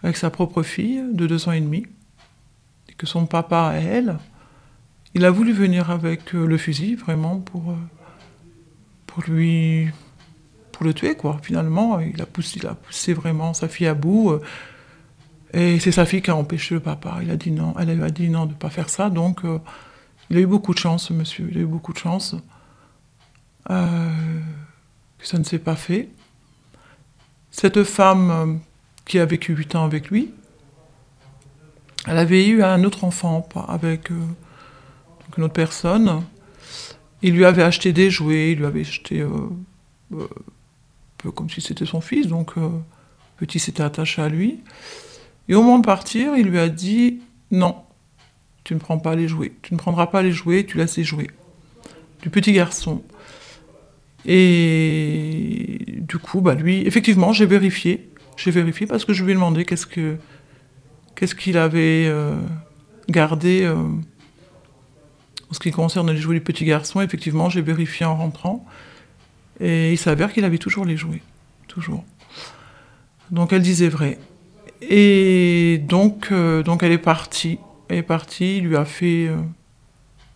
avec 0.03 0.17
sa 0.17 0.29
propre 0.29 0.63
fille 0.63 1.03
de 1.13 1.27
deux 1.27 1.47
ans 1.47 1.51
et 1.51 1.61
demi, 1.61 1.85
et 2.89 2.93
que 2.93 3.05
son 3.05 3.25
papa 3.25 3.73
et 3.79 3.83
elle, 3.83 4.17
il 5.13 5.25
a 5.25 5.31
voulu 5.31 5.51
venir 5.51 5.89
avec 5.89 6.33
le 6.33 6.57
fusil 6.57 6.95
vraiment 6.95 7.39
pour, 7.39 7.75
pour 9.07 9.23
lui 9.23 9.89
pour 10.77 10.85
le 10.85 10.93
tuer 10.93 11.15
quoi. 11.15 11.39
Finalement, 11.41 11.99
il 11.99 12.21
a 12.21 12.27
poussé, 12.27 12.59
il 12.59 12.67
a 12.67 12.75
poussé 12.75 13.13
vraiment 13.13 13.53
sa 13.55 13.67
fille 13.67 13.87
à 13.87 13.95
bout. 13.95 14.39
Et 15.53 15.79
c'est 15.79 15.91
sa 15.91 16.05
fille 16.05 16.21
qui 16.21 16.29
a 16.29 16.35
empêché 16.35 16.75
le 16.75 16.81
papa. 16.81 17.17
Il 17.23 17.31
a 17.31 17.35
dit 17.35 17.51
non. 17.51 17.73
Elle 17.79 18.03
a 18.03 18.09
dit 18.11 18.29
non 18.29 18.45
de 18.45 18.51
ne 18.51 18.57
pas 18.57 18.69
faire 18.69 18.89
ça. 18.89 19.09
Donc, 19.09 19.43
euh, 19.43 19.59
il 20.29 20.37
a 20.37 20.39
eu 20.39 20.45
beaucoup 20.45 20.73
de 20.73 20.79
chance, 20.79 21.07
ce 21.07 21.13
monsieur. 21.13 21.47
Il 21.51 21.57
a 21.57 21.61
eu 21.61 21.65
beaucoup 21.65 21.93
de 21.93 21.97
chance 21.97 22.35
euh, 23.69 24.39
que 25.17 25.25
ça 25.25 25.39
ne 25.39 25.43
s'est 25.43 25.59
pas 25.59 25.75
fait. 25.75 26.09
Cette 27.49 27.83
femme 27.83 28.29
euh, 28.29 28.53
qui 29.07 29.19
a 29.19 29.25
vécu 29.25 29.53
8 29.53 29.75
ans 29.75 29.85
avec 29.85 30.09
lui, 30.09 30.33
elle 32.07 32.17
avait 32.17 32.47
eu 32.47 32.63
un 32.63 32.83
autre 32.83 33.03
enfant 33.03 33.47
avec 33.67 34.09
une 34.09 35.43
autre 35.43 35.53
personne. 35.53 36.23
Il 37.21 37.33
lui 37.33 37.45
avait 37.45 37.63
acheté 37.63 37.93
des 37.93 38.09
jouets, 38.09 38.51
il 38.51 38.59
lui 38.59 38.65
avait 38.65 38.81
acheté 38.81 39.21
un 39.21 39.49
peu 41.17 41.31
comme 41.31 41.49
si 41.49 41.61
c'était 41.61 41.85
son 41.85 42.01
fils, 42.01 42.27
donc 42.27 42.53
petit 43.37 43.59
s'était 43.59 43.83
attaché 43.83 44.21
à 44.21 44.29
lui. 44.29 44.61
Et 45.49 45.55
au 45.55 45.61
moment 45.61 45.79
de 45.79 45.85
partir, 45.85 46.35
il 46.35 46.47
lui 46.47 46.59
a 46.59 46.69
dit 46.69 47.21
Non, 47.51 47.75
tu 48.63 48.73
ne 48.73 48.79
prends 48.79 48.99
pas 48.99 49.15
les 49.15 49.27
jouets. 49.27 49.53
Tu 49.61 49.73
ne 49.73 49.79
prendras 49.79 50.07
pas 50.07 50.21
les 50.21 50.31
jouets, 50.31 50.65
tu 50.65 50.77
laisses 50.77 50.97
les 50.97 51.03
jouets. 51.03 51.29
Du 52.21 52.29
petit 52.29 52.51
garçon. 52.51 53.01
Et 54.25 55.79
du 55.99 56.17
coup, 56.17 56.41
bah 56.41 56.55
lui, 56.55 56.85
effectivement, 56.85 57.31
j'ai 57.31 57.45
vérifié. 57.45 58.09
J'ai 58.37 58.51
vérifié 58.51 58.85
parce 58.85 59.03
que 59.03 59.13
je 59.13 59.23
lui 59.23 59.31
ai 59.31 59.35
demandé 59.35 59.65
qu'est-ce 59.65 59.87
que 59.87 60.17
qu'est-ce 61.15 61.33
qu'il 61.33 61.57
avait 61.57 62.05
euh, 62.07 62.39
gardé 63.09 63.63
euh, 63.63 63.75
en 63.75 65.53
ce 65.53 65.59
qui 65.59 65.71
concerne 65.71 66.11
les 66.11 66.17
jouets 66.17 66.35
du 66.35 66.41
petit 66.41 66.63
garçon. 66.63 67.01
Effectivement, 67.01 67.49
j'ai 67.49 67.61
vérifié 67.61 68.05
en 68.05 68.15
rentrant. 68.15 68.65
Et 69.59 69.91
il 69.91 69.97
s'avère 69.97 70.31
qu'il 70.31 70.45
avait 70.45 70.59
toujours 70.59 70.85
les 70.85 70.97
jouets. 70.97 71.23
Toujours. 71.67 72.05
Donc 73.31 73.53
elle 73.53 73.63
disait 73.63 73.89
vrai. 73.89 74.19
Et 74.81 75.83
donc, 75.87 76.27
euh, 76.31 76.61
donc 76.61 76.83
elle 76.83 76.91
est 76.91 76.99
partie. 76.99 77.57
Elle 77.89 77.97
est 77.97 78.03
partie, 78.03 78.57
il 78.57 78.65
lui 78.65 78.75
a 78.75 78.85
fait 78.85 79.31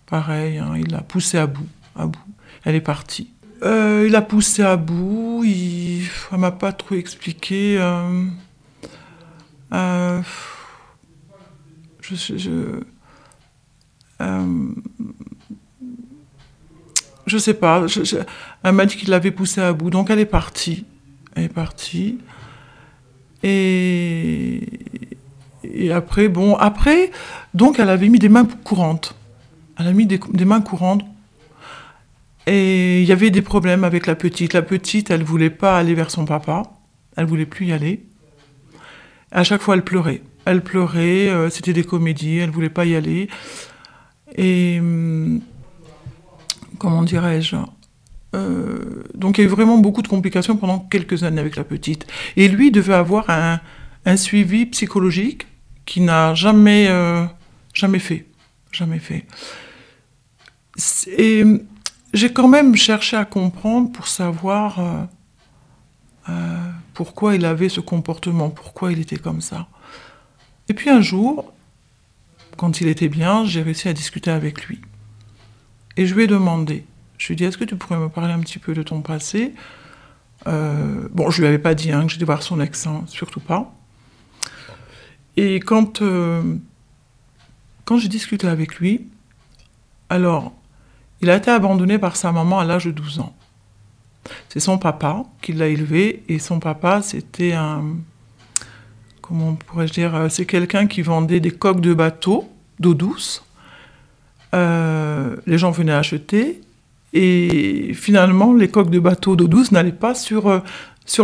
pareil, 0.05 0.57
hein, 0.57 0.73
il 0.77 0.89
l'a 0.89 1.01
poussé 1.01 1.37
à 1.37 1.47
bout, 1.47 1.67
à 1.95 2.07
bout. 2.07 2.19
Elle 2.63 2.75
est 2.75 2.81
partie. 2.81 3.29
Euh, 3.63 4.03
il 4.05 4.11
l'a 4.11 4.21
poussé 4.21 4.63
à 4.63 4.75
bout, 4.75 5.43
il 5.45 6.07
ne 6.31 6.37
m'a 6.37 6.51
pas 6.51 6.71
trop 6.71 6.95
expliqué. 6.95 7.77
je, 9.71 10.21
je, 12.01 12.79
je, 17.27 17.37
sais 17.37 17.53
pas. 17.53 17.85
elle 18.63 18.73
m'a 18.73 18.85
dit 18.85 18.97
qu'il 18.97 19.09
l'avait 19.09 19.31
poussé 19.31 19.61
à 19.61 19.73
bout, 19.73 19.89
donc 19.89 20.09
elle 20.09 20.19
est 20.19 20.25
partie. 20.25 20.85
Elle 21.35 21.43
est 21.43 21.49
partie. 21.49 22.17
Et, 23.43 24.79
et 25.63 25.91
après, 25.91 26.27
bon, 26.27 26.55
après, 26.55 27.11
donc 27.53 27.79
elle 27.79 27.89
avait 27.89 28.09
mis 28.09 28.19
des 28.19 28.29
mains 28.29 28.45
courantes. 28.63 29.15
Elle 29.77 29.87
a 29.87 29.93
mis 29.93 30.05
des, 30.05 30.45
mains 30.45 30.61
courantes. 30.61 31.03
Et 32.47 33.01
il 33.01 33.07
y 33.07 33.11
avait 33.11 33.29
des 33.29 33.41
problèmes 33.41 33.83
avec 33.83 34.07
la 34.07 34.15
petite. 34.15 34.53
La 34.53 34.61
petite, 34.61 35.11
elle 35.11 35.23
voulait 35.23 35.49
pas 35.49 35.77
aller 35.77 35.93
vers 35.93 36.11
son 36.11 36.25
papa. 36.25 36.63
Elle 37.15 37.25
voulait 37.25 37.45
plus 37.45 37.67
y 37.67 37.73
aller. 37.73 38.05
À 39.31 39.43
chaque 39.43 39.61
fois, 39.61 39.75
elle 39.75 39.83
pleurait. 39.83 40.21
Elle 40.45 40.63
pleurait. 40.63 41.29
Euh, 41.29 41.49
c'était 41.49 41.73
des 41.73 41.83
comédies. 41.83 42.37
Elle 42.37 42.49
voulait 42.49 42.69
pas 42.69 42.85
y 42.85 42.95
aller. 42.95 43.29
Et 44.35 44.77
hum, 44.79 45.41
comment 46.77 47.03
dirais-je 47.03 47.57
euh, 48.33 49.03
donc 49.13 49.37
il 49.37 49.41
y 49.41 49.43
a 49.43 49.47
eu 49.47 49.49
vraiment 49.49 49.77
beaucoup 49.77 50.01
de 50.01 50.07
complications 50.07 50.55
pendant 50.55 50.79
quelques 50.79 51.23
années 51.23 51.41
avec 51.41 51.57
la 51.57 51.65
petite. 51.65 52.07
Et 52.37 52.47
lui 52.47 52.71
devait 52.71 52.93
avoir 52.93 53.29
un, 53.29 53.59
suivi 54.15 54.65
psychologique 54.67 55.47
qu'il 55.85 56.05
n'a 56.05 56.33
jamais, 56.33 56.87
euh, 56.89 57.25
jamais 57.73 57.99
fait. 57.99 58.25
Jamais 58.71 58.99
fait. 58.99 59.25
Et 61.07 61.43
j'ai 62.13 62.31
quand 62.33 62.47
même 62.47 62.75
cherché 62.75 63.15
à 63.17 63.25
comprendre 63.25 63.91
pour 63.91 64.07
savoir 64.07 65.07
euh, 66.29 66.71
pourquoi 66.93 67.35
il 67.35 67.45
avait 67.45 67.69
ce 67.69 67.79
comportement, 67.79 68.49
pourquoi 68.49 68.91
il 68.91 68.99
était 68.99 69.17
comme 69.17 69.41
ça. 69.41 69.67
Et 70.69 70.73
puis 70.73 70.89
un 70.89 71.01
jour, 71.01 71.53
quand 72.57 72.81
il 72.81 72.87
était 72.87 73.09
bien, 73.09 73.45
j'ai 73.45 73.61
réussi 73.61 73.87
à 73.87 73.93
discuter 73.93 74.31
avec 74.31 74.65
lui. 74.65 74.81
Et 75.97 76.05
je 76.05 76.15
lui 76.15 76.23
ai 76.23 76.27
demandé, 76.27 76.85
je 77.17 77.27
lui 77.27 77.33
ai 77.33 77.35
dit, 77.35 77.43
est-ce 77.43 77.57
que 77.57 77.65
tu 77.65 77.75
pourrais 77.75 77.97
me 77.97 78.09
parler 78.09 78.33
un 78.33 78.39
petit 78.39 78.59
peu 78.59 78.73
de 78.73 78.83
ton 78.83 79.01
passé? 79.01 79.53
Euh, 80.47 81.07
Bon, 81.11 81.29
je 81.29 81.41
lui 81.41 81.47
avais 81.47 81.59
pas 81.59 81.75
dit 81.75 81.91
hein, 81.91 82.05
que 82.05 82.11
j'étais 82.11 82.25
voir 82.25 82.43
son 82.43 82.59
ex, 82.61 82.87
surtout 83.07 83.39
pas. 83.39 83.73
Et 85.37 85.59
quand, 85.59 86.01
euh, 86.01 86.55
quand 87.85 87.97
j'ai 87.97 88.09
discuté 88.09 88.47
avec 88.47 88.75
lui, 88.75 89.07
alors, 90.09 90.53
il 91.21 91.29
a 91.29 91.35
été 91.35 91.51
abandonné 91.51 91.97
par 91.97 92.15
sa 92.15 92.31
maman 92.31 92.59
à 92.59 92.65
l'âge 92.65 92.85
de 92.85 92.91
12 92.91 93.19
ans. 93.19 93.35
C'est 94.49 94.59
son 94.59 94.77
papa 94.77 95.23
qui 95.41 95.53
l'a 95.53 95.67
élevé, 95.67 96.23
et 96.27 96.39
son 96.39 96.59
papa, 96.59 97.01
c'était 97.01 97.53
un... 97.53 97.83
Comment 99.21 99.55
pourrais-je 99.55 99.93
dire 99.93 100.15
euh, 100.15 100.29
C'est 100.29 100.45
quelqu'un 100.45 100.87
qui 100.87 101.01
vendait 101.01 101.39
des 101.39 101.51
coques 101.51 101.81
de 101.81 101.93
bateau 101.93 102.49
d'eau 102.79 102.93
douce. 102.93 103.43
les 104.53 105.57
gens 105.57 105.71
venaient 105.71 105.93
acheter, 105.93 106.61
et 107.13 107.93
finalement, 107.93 108.53
les 108.53 108.69
coques 108.69 108.89
de 108.89 108.99
bateaux 108.99 109.35
d'eau 109.35 109.47
douce 109.47 109.71
n'allaient 109.71 109.91
pas 109.91 110.15
sur, 110.15 110.47
euh, 110.47 110.59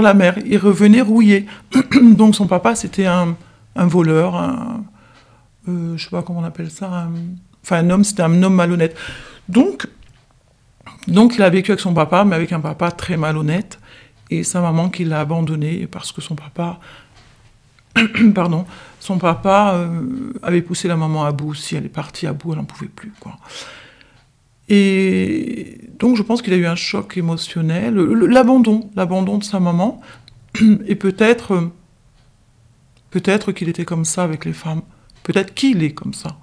la 0.02 0.14
mer. 0.14 0.38
Ils 0.46 0.58
revenaient 0.58 1.02
rouillés. 1.02 1.46
Donc 2.02 2.36
son 2.36 2.48
papa, 2.48 2.76
c'était 2.76 3.06
un, 3.06 3.36
un, 3.76 3.88
voleur, 3.88 4.36
un, 4.36 4.84
euh, 5.70 5.96
je 5.96 6.04
sais 6.04 6.10
pas 6.10 6.24
comment 6.24 6.40
on 6.40 6.44
appelle 6.44 6.72
ça, 6.72 7.08
enfin 7.64 7.78
un 7.78 7.90
homme, 7.90 8.04
c'était 8.04 8.24
un 8.24 8.44
homme 8.44 8.56
malhonnête. 8.56 8.98
Donc, 9.50 9.88
donc 11.08 11.36
il 11.36 11.42
a 11.42 11.50
vécu 11.50 11.72
avec 11.72 11.80
son 11.80 11.94
papa, 11.94 12.26
mais 12.26 12.36
avec 12.36 12.52
un 12.52 12.60
papa 12.60 12.92
très 12.92 13.18
malhonnête. 13.18 13.80
Et 14.30 14.44
sa 14.44 14.60
maman 14.60 14.90
qui 14.90 15.06
l'a 15.06 15.22
abandonné 15.22 15.88
parce 15.88 16.12
que 16.12 16.20
son 16.20 16.36
papa, 16.36 16.80
pardon, 18.36 18.66
son 19.00 19.18
papa 19.18 19.74
euh, 19.76 20.34
avait 20.44 20.62
poussé 20.62 20.90
la 20.90 20.98
maman 20.98 21.24
à 21.24 21.32
bout. 21.32 21.56
Si 21.56 21.76
elle 21.76 21.86
est 21.86 21.90
partie 21.90 22.28
à 22.28 22.34
bout, 22.34 22.52
elle 22.52 22.60
n'en 22.60 22.66
pouvait 22.66 22.90
plus. 22.90 23.14
Et 24.68 25.80
donc 25.98 26.18
je 26.18 26.24
pense 26.24 26.42
qu'il 26.42 26.52
a 26.52 26.58
eu 26.58 26.66
un 26.66 26.76
choc 26.76 27.16
émotionnel, 27.16 27.96
l'abandon, 27.96 28.90
l'abandon 28.96 29.38
de 29.38 29.46
sa 29.46 29.62
maman, 29.62 30.02
et 30.88 30.96
peut-être, 30.96 31.72
peut-être 33.10 33.54
qu'il 33.54 33.70
était 33.70 33.86
comme 33.86 34.04
ça 34.04 34.24
avec 34.24 34.44
les 34.44 34.52
femmes, 34.52 34.82
peut-être 35.24 35.54
qu'il 35.54 35.84
est 35.84 35.94
comme 35.94 36.14
ça, 36.14 36.38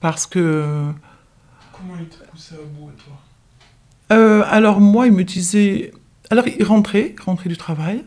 parce 0.00 0.26
que. 0.26 0.90
Comment 1.82 1.98
il 1.98 2.06
t'a 2.06 2.24
poussé 2.26 2.54
à 2.54 2.58
bout, 2.58 2.92
toi 2.92 4.16
Euh, 4.16 4.44
alors 4.46 4.80
moi, 4.80 5.06
il 5.08 5.12
me 5.12 5.24
disait... 5.24 5.90
Alors 6.30 6.46
il 6.46 6.62
rentrait, 6.64 7.14
il 7.18 7.22
rentrait 7.22 7.48
du 7.48 7.56
travail. 7.56 8.04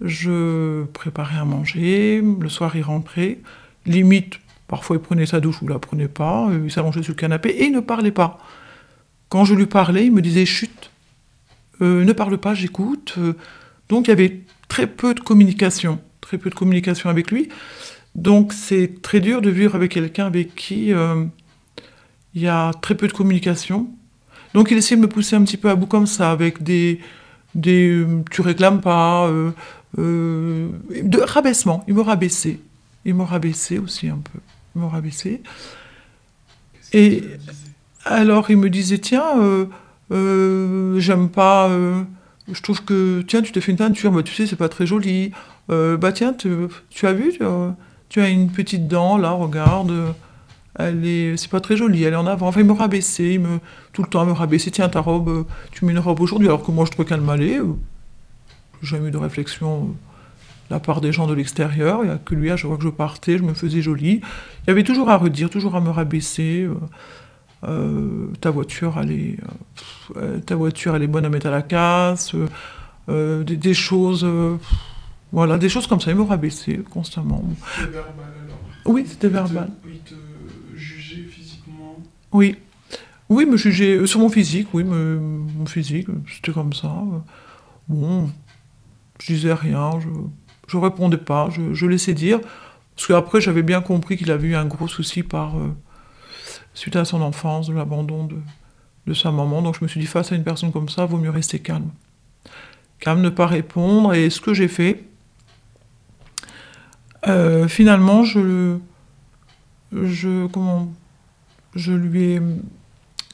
Je 0.00 0.84
préparais 0.84 1.36
à 1.36 1.44
manger. 1.44 2.22
Le 2.22 2.48
soir, 2.48 2.76
il 2.76 2.82
rentrait. 2.82 3.40
Limite, 3.86 4.38
parfois 4.68 4.96
il 4.96 5.02
prenait 5.02 5.26
sa 5.26 5.40
douche 5.40 5.60
ou 5.62 5.68
la 5.68 5.80
prenait 5.80 6.08
pas. 6.08 6.48
Il 6.64 6.70
s'allongeait 6.70 7.02
sur 7.02 7.12
le 7.12 7.18
canapé 7.18 7.48
et 7.48 7.66
il 7.66 7.72
ne 7.72 7.80
parlait 7.80 8.12
pas. 8.12 8.38
Quand 9.28 9.44
je 9.44 9.54
lui 9.54 9.66
parlais, 9.66 10.06
il 10.06 10.12
me 10.12 10.22
disait 10.22 10.46
chut, 10.46 10.90
euh, 11.82 12.04
ne 12.04 12.12
parle 12.12 12.38
pas, 12.38 12.54
j'écoute. 12.54 13.18
Donc 13.88 14.06
il 14.06 14.10
y 14.10 14.12
avait 14.12 14.42
très 14.68 14.86
peu 14.86 15.12
de 15.14 15.20
communication, 15.20 16.00
très 16.20 16.38
peu 16.38 16.50
de 16.50 16.54
communication 16.54 17.10
avec 17.10 17.32
lui. 17.32 17.48
Donc 18.14 18.52
c'est 18.52 19.02
très 19.02 19.20
dur 19.20 19.42
de 19.42 19.50
vivre 19.50 19.74
avec 19.74 19.90
quelqu'un 19.90 20.26
avec 20.26 20.54
qui 20.54 20.92
euh, 20.92 21.24
il 22.34 22.42
y 22.42 22.48
a 22.48 22.72
très 22.80 22.94
peu 22.94 23.08
de 23.08 23.12
communication. 23.12 23.88
Donc 24.54 24.70
il 24.70 24.76
essayait 24.76 24.96
de 24.96 25.02
me 25.02 25.08
pousser 25.08 25.36
un 25.36 25.42
petit 25.42 25.56
peu 25.56 25.70
à 25.70 25.74
bout 25.74 25.86
comme 25.86 26.06
ça, 26.06 26.30
avec 26.30 26.62
des... 26.62 27.00
des 27.54 27.90
euh, 27.90 28.22
tu 28.30 28.40
réclames 28.40 28.80
pas, 28.80 29.28
euh, 29.28 29.52
de 29.96 31.20
rabaissement. 31.20 31.84
Il 31.88 31.94
me 31.94 32.02
rabaissait. 32.02 32.60
Il 33.04 33.14
me 33.14 33.22
rabaissait 33.22 33.78
aussi 33.78 34.08
un 34.08 34.18
peu. 34.18 34.38
Il 34.74 34.82
me 34.82 34.86
rabaissait. 34.86 35.42
Et 36.92 37.24
alors 38.04 38.50
il 38.50 38.56
me 38.56 38.70
disait, 38.70 38.98
tiens, 38.98 39.68
j'aime 40.10 41.28
pas 41.28 41.70
je 42.52 42.62
trouve 42.62 42.84
que, 42.84 43.22
tiens, 43.22 43.42
tu 43.42 43.52
te 43.52 43.60
fais 43.60 43.70
une 43.70 43.78
teinture, 43.78 44.10
bah, 44.10 44.24
tu 44.24 44.34
sais, 44.34 44.44
c'est 44.44 44.56
pas 44.56 44.68
très 44.68 44.84
joli. 44.84 45.30
bah 45.68 46.12
tiens, 46.12 46.34
tu, 46.34 47.06
as 47.06 47.12
vu, 47.12 47.38
tu 48.08 48.20
as 48.20 48.28
une 48.28 48.50
petite 48.50 48.88
dent, 48.88 49.16
là, 49.16 49.30
regarde. 49.30 49.92
Elle 50.88 51.06
est, 51.06 51.36
c'est 51.36 51.50
pas 51.50 51.60
très 51.60 51.76
joli, 51.76 52.02
elle 52.02 52.14
est 52.14 52.16
en 52.16 52.26
avant. 52.26 52.48
Enfin, 52.48 52.60
il 52.60 52.66
me 52.66 52.72
rabaissait, 52.72 53.34
il 53.34 53.40
me, 53.40 53.58
tout 53.92 54.02
le 54.02 54.08
temps, 54.08 54.22
il 54.22 54.28
me 54.28 54.32
rabaissait. 54.32 54.70
Tiens, 54.70 54.88
ta 54.88 55.00
robe, 55.00 55.46
tu 55.72 55.84
mets 55.84 55.92
une 55.92 55.98
robe 55.98 56.20
aujourd'hui, 56.20 56.48
alors 56.48 56.62
que 56.62 56.70
moi, 56.70 56.84
je 56.84 56.90
trouvais 56.90 57.08
qu'elle 57.08 57.20
m'allait. 57.20 57.58
J'ai 58.82 58.96
jamais 58.96 59.08
eu 59.08 59.10
de 59.10 59.18
réflexion 59.18 59.84
de 59.84 59.94
la 60.70 60.80
part 60.80 61.00
des 61.00 61.12
gens 61.12 61.26
de 61.26 61.34
l'extérieur. 61.34 62.00
Il 62.02 62.06
n'y 62.06 62.12
a 62.12 62.18
que 62.18 62.34
lui, 62.34 62.50
à 62.50 62.56
chaque 62.56 62.68
fois 62.68 62.78
que 62.78 62.84
je 62.84 62.88
partais, 62.88 63.38
je 63.38 63.42
me 63.42 63.54
faisais 63.54 63.82
jolie. 63.82 64.20
Il 64.64 64.68
y 64.68 64.70
avait 64.70 64.84
toujours 64.84 65.10
à 65.10 65.16
redire, 65.16 65.50
toujours 65.50 65.76
à 65.76 65.80
me 65.80 65.90
rabaisser. 65.90 66.68
Euh, 67.64 68.28
ta 68.40 68.50
voiture, 68.50 68.96
elle 69.00 69.12
est, 69.12 69.36
euh, 70.16 70.38
ta 70.40 70.56
voiture, 70.56 70.96
elle 70.96 71.02
est 71.02 71.06
bonne 71.08 71.24
à 71.24 71.28
mettre 71.28 71.46
à 71.46 71.50
la 71.50 71.62
casse. 71.62 72.34
Euh, 73.08 73.44
des, 73.44 73.74
choses. 73.74 74.26
Voilà, 75.32 75.58
des 75.58 75.68
choses 75.68 75.86
comme 75.86 76.00
ça, 76.00 76.10
il 76.10 76.16
me 76.16 76.22
rabaissait 76.22 76.80
constamment. 76.90 77.44
C'était 77.76 77.90
verbal 77.90 78.32
alors 78.44 78.58
Oui, 78.86 79.04
c'était 79.06 79.28
verbal. 79.28 79.70
Il 79.86 79.98
te 79.98 80.14
Oui. 82.32 82.56
Oui, 83.28 83.46
me 83.46 83.56
jugeait 83.56 83.96
euh, 83.96 84.06
sur 84.06 84.18
mon 84.18 84.28
physique, 84.28 84.68
oui, 84.72 84.82
mon 84.82 85.66
physique, 85.66 86.08
c'était 86.28 86.52
comme 86.52 86.72
ça. 86.72 86.92
Bon, 87.88 88.28
je 89.20 89.26
disais 89.34 89.52
rien, 89.52 90.00
je, 90.00 90.08
je 90.70 90.76
répondais 90.76 91.16
pas, 91.16 91.48
je, 91.50 91.86
laissais 91.86 92.14
dire. 92.14 92.40
Parce 92.94 93.08
qu'après, 93.08 93.40
j'avais 93.40 93.62
bien 93.62 93.80
compris 93.80 94.16
qu'il 94.16 94.30
avait 94.30 94.48
eu 94.48 94.54
un 94.54 94.66
gros 94.66 94.88
souci 94.88 95.22
par, 95.22 95.58
euh, 95.58 95.74
suite 96.74 96.96
à 96.96 97.04
son 97.04 97.20
enfance, 97.22 97.68
de 97.68 97.74
l'abandon 97.74 98.28
de, 99.06 99.14
sa 99.14 99.32
maman. 99.32 99.60
Donc 99.60 99.76
je 99.76 99.84
me 99.84 99.88
suis 99.88 99.98
dit, 99.98 100.06
face 100.06 100.30
à 100.30 100.36
une 100.36 100.44
personne 100.44 100.70
comme 100.70 100.88
ça, 100.88 101.04
vaut 101.04 101.18
mieux 101.18 101.30
rester 101.30 101.58
calme. 101.58 101.90
Calme, 103.00 103.20
ne 103.22 103.30
pas 103.30 103.48
répondre. 103.48 104.14
Et 104.14 104.30
ce 104.30 104.40
que 104.40 104.54
j'ai 104.54 104.68
fait, 104.68 105.02
euh, 107.26 107.66
finalement, 107.66 108.22
je, 108.22 108.78
je, 109.92 110.46
comment, 110.46 110.92
je 111.74 111.92
lui 111.92 112.32
ai, 112.32 112.42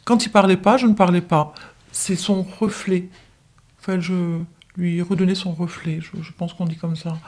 quand 0.05 0.25
il 0.25 0.31
parlait 0.31 0.57
pas, 0.57 0.77
je 0.77 0.87
ne 0.87 0.95
parlais 0.95 1.21
pas. 1.21 1.55
C'est 1.93 2.17
son 2.17 2.43
reflet. 2.43 3.09
Enfin, 3.81 4.01
je 4.01 4.39
lui 4.77 5.01
redonnais 5.03 5.35
son 5.35 5.53
reflet. 5.53 6.01
Je, 6.01 6.33
pense 6.33 6.55
qu'on 6.55 6.67
dit 6.67 6.77
comme 6.77 6.97
ça. 6.97 7.19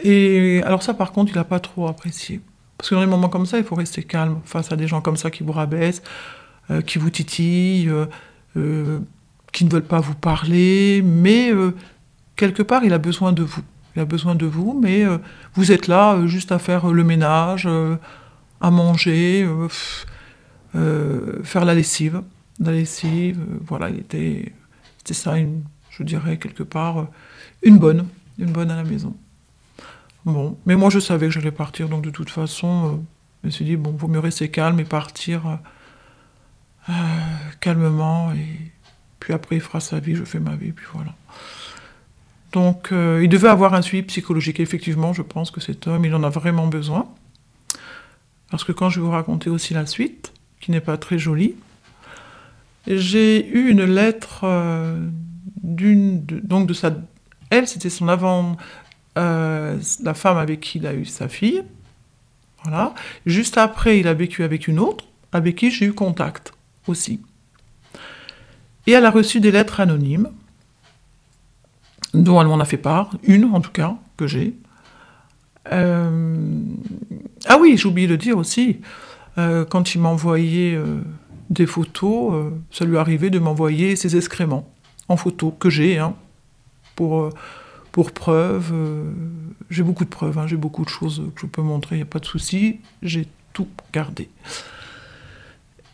Et 0.00 0.62
alors 0.64 0.82
ça, 0.82 0.94
par 0.94 1.12
contre, 1.12 1.32
il 1.32 1.36
n'a 1.36 1.44
pas 1.44 1.60
trop 1.60 1.88
apprécié. 1.88 2.40
Parce 2.78 2.90
que 2.90 2.94
dans 2.94 3.00
les 3.00 3.06
moments 3.06 3.28
comme 3.28 3.46
ça, 3.46 3.58
il 3.58 3.64
faut 3.64 3.74
rester 3.74 4.02
calme 4.02 4.40
face 4.44 4.70
à 4.70 4.76
des 4.76 4.86
gens 4.86 5.00
comme 5.00 5.16
ça 5.16 5.30
qui 5.30 5.42
vous 5.42 5.52
rabaissent, 5.52 6.02
euh, 6.70 6.82
qui 6.82 6.98
vous 6.98 7.10
titillent, 7.10 7.90
euh, 8.56 8.98
qui 9.52 9.64
ne 9.64 9.70
veulent 9.70 9.82
pas 9.82 10.00
vous 10.00 10.14
parler, 10.14 11.02
mais 11.02 11.50
quelque 12.36 12.62
part, 12.62 12.84
il 12.84 12.92
a 12.92 12.98
besoin 12.98 13.32
de 13.32 13.42
vous 13.42 13.62
il 13.96 14.00
a 14.00 14.04
besoin 14.04 14.34
de 14.34 14.46
vous, 14.46 14.78
mais 14.80 15.04
euh, 15.04 15.18
vous 15.54 15.72
êtes 15.72 15.88
là 15.88 16.14
euh, 16.14 16.26
juste 16.26 16.52
à 16.52 16.58
faire 16.58 16.90
euh, 16.90 16.92
le 16.92 17.02
ménage, 17.02 17.68
à 18.60 18.70
manger, 18.70 19.48
faire 20.72 21.64
la 21.64 21.74
lessive. 21.74 22.22
La 22.58 22.72
lessive, 22.72 23.44
voilà, 23.66 23.90
il 23.90 23.98
était, 23.98 24.52
c'était 24.98 25.14
ça, 25.14 25.34
je 25.90 26.02
dirais 26.02 26.38
quelque 26.38 26.62
part, 26.62 27.08
une 27.62 27.78
bonne, 27.78 28.06
une 28.38 28.50
bonne 28.50 28.70
à 28.70 28.76
la 28.76 28.84
maison. 28.84 29.14
Bon, 30.24 30.56
mais 30.66 30.74
moi 30.74 30.90
je 30.90 30.98
savais 30.98 31.26
que 31.26 31.32
j'allais 31.32 31.50
partir, 31.52 31.88
donc 31.88 32.02
de 32.02 32.10
toute 32.10 32.30
façon, 32.30 33.04
je 33.42 33.48
me 33.48 33.50
suis 33.50 33.64
dit, 33.64 33.76
bon, 33.76 33.92
vaut 33.92 34.08
mieux 34.08 34.20
rester 34.20 34.48
calme 34.48 34.80
et 34.80 34.84
partir 34.84 35.58
calmement, 37.60 38.32
et 38.32 38.72
puis 39.20 39.34
après 39.34 39.56
il 39.56 39.60
fera 39.60 39.80
sa 39.80 40.00
vie, 40.00 40.14
je 40.14 40.24
fais 40.24 40.40
ma 40.40 40.56
vie, 40.56 40.72
puis 40.72 40.86
voilà. 40.92 41.14
Donc, 42.52 42.90
euh, 42.90 43.20
il 43.22 43.28
devait 43.28 43.48
avoir 43.48 43.74
un 43.74 43.82
suivi 43.82 44.02
psychologique. 44.04 44.60
effectivement, 44.60 45.12
je 45.12 45.20
pense 45.20 45.50
que 45.50 45.60
cet 45.60 45.86
homme, 45.86 46.06
il 46.06 46.14
en 46.14 46.22
a 46.22 46.30
vraiment 46.30 46.66
besoin. 46.68 47.06
Parce 48.50 48.64
que 48.64 48.72
quand 48.72 48.90
je 48.90 49.00
vais 49.00 49.06
vous 49.06 49.12
raconter 49.12 49.50
aussi 49.50 49.74
la 49.74 49.86
suite, 49.86 50.32
qui 50.60 50.70
n'est 50.70 50.80
pas 50.80 50.96
très 50.96 51.18
jolie, 51.18 51.54
j'ai 52.86 53.46
eu 53.48 53.68
une 53.68 53.84
lettre 53.84 54.40
euh, 54.44 55.08
d'une, 55.62 56.24
donc 56.24 56.68
de 56.68 56.74
sa, 56.74 56.92
elle, 57.50 57.66
c'était 57.66 57.90
son 57.90 58.08
avant, 58.08 58.56
euh, 59.18 59.78
la 60.02 60.14
femme 60.14 60.38
avec 60.38 60.60
qui 60.60 60.78
il 60.78 60.86
a 60.86 60.94
eu 60.94 61.04
sa 61.04 61.28
fille. 61.28 61.62
Voilà. 62.62 62.94
Juste 63.24 63.58
après, 63.58 63.98
il 63.98 64.08
a 64.08 64.14
vécu 64.14 64.42
avec 64.44 64.68
une 64.68 64.78
autre, 64.78 65.04
avec 65.32 65.56
qui 65.56 65.70
j'ai 65.70 65.86
eu 65.86 65.92
contact 65.92 66.52
aussi. 66.86 67.20
Et 68.86 68.92
elle 68.92 69.04
a 69.04 69.10
reçu 69.10 69.40
des 69.40 69.50
lettres 69.50 69.80
anonymes 69.80 70.30
dont 72.14 72.40
elle 72.40 72.46
m'en 72.46 72.60
a 72.60 72.64
fait 72.64 72.76
part, 72.76 73.10
une 73.24 73.44
en 73.44 73.60
tout 73.60 73.70
cas, 73.70 73.96
que 74.16 74.26
j'ai. 74.26 74.54
Euh, 75.72 76.36
ah 77.46 77.58
oui, 77.60 77.76
j'ai 77.76 77.88
oublié 77.88 78.08
de 78.08 78.16
dire 78.16 78.36
aussi, 78.38 78.80
euh, 79.38 79.64
quand 79.64 79.94
il 79.94 80.00
m'envoyait 80.00 80.74
euh, 80.74 81.00
des 81.50 81.66
photos, 81.66 82.52
ça 82.70 82.84
lui 82.84 82.98
arrivait 82.98 83.30
de 83.30 83.38
m'envoyer 83.38 83.96
ses 83.96 84.16
excréments 84.16 84.68
en 85.08 85.16
photo, 85.16 85.52
que 85.52 85.70
j'ai, 85.70 85.98
hein, 85.98 86.14
pour, 86.96 87.32
preuve. 88.14 88.72
j'ai 89.70 89.82
beaucoup 89.82 90.04
de 90.04 90.10
preuves, 90.10 90.38
hein, 90.38 90.46
j'ai 90.46 90.56
beaucoup 90.56 90.84
de 90.84 90.88
choses 90.88 91.22
que 91.34 91.42
je 91.42 91.46
peux 91.46 91.62
montrer, 91.62 91.96
il 91.96 91.98
n'y 91.98 92.02
a 92.02 92.06
pas 92.06 92.18
de 92.18 92.26
souci, 92.26 92.80
j'ai 93.02 93.28
tout 93.52 93.68
gardé. 93.92 94.28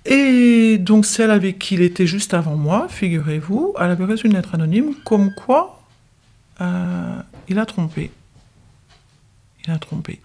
Et 0.04 0.78
donc 0.78 1.06
celle 1.06 1.30
avec 1.30 1.58
qui 1.58 1.74
il 1.74 1.82
était 1.82 2.06
juste 2.06 2.34
avant 2.34 2.56
moi, 2.56 2.86
figurez-vous, 2.88 3.74
elle 3.78 3.90
avait 3.90 4.04
reçu 4.04 4.26
une 4.26 4.34
lettre 4.34 4.54
anonyme 4.54 4.94
comme 5.04 5.32
quoi 5.34 5.82
euh, 6.60 7.22
il 7.48 7.58
a 7.58 7.66
trompé. 7.66 8.10
Il 9.66 9.72
a 9.72 9.78
trompé. 9.78 10.20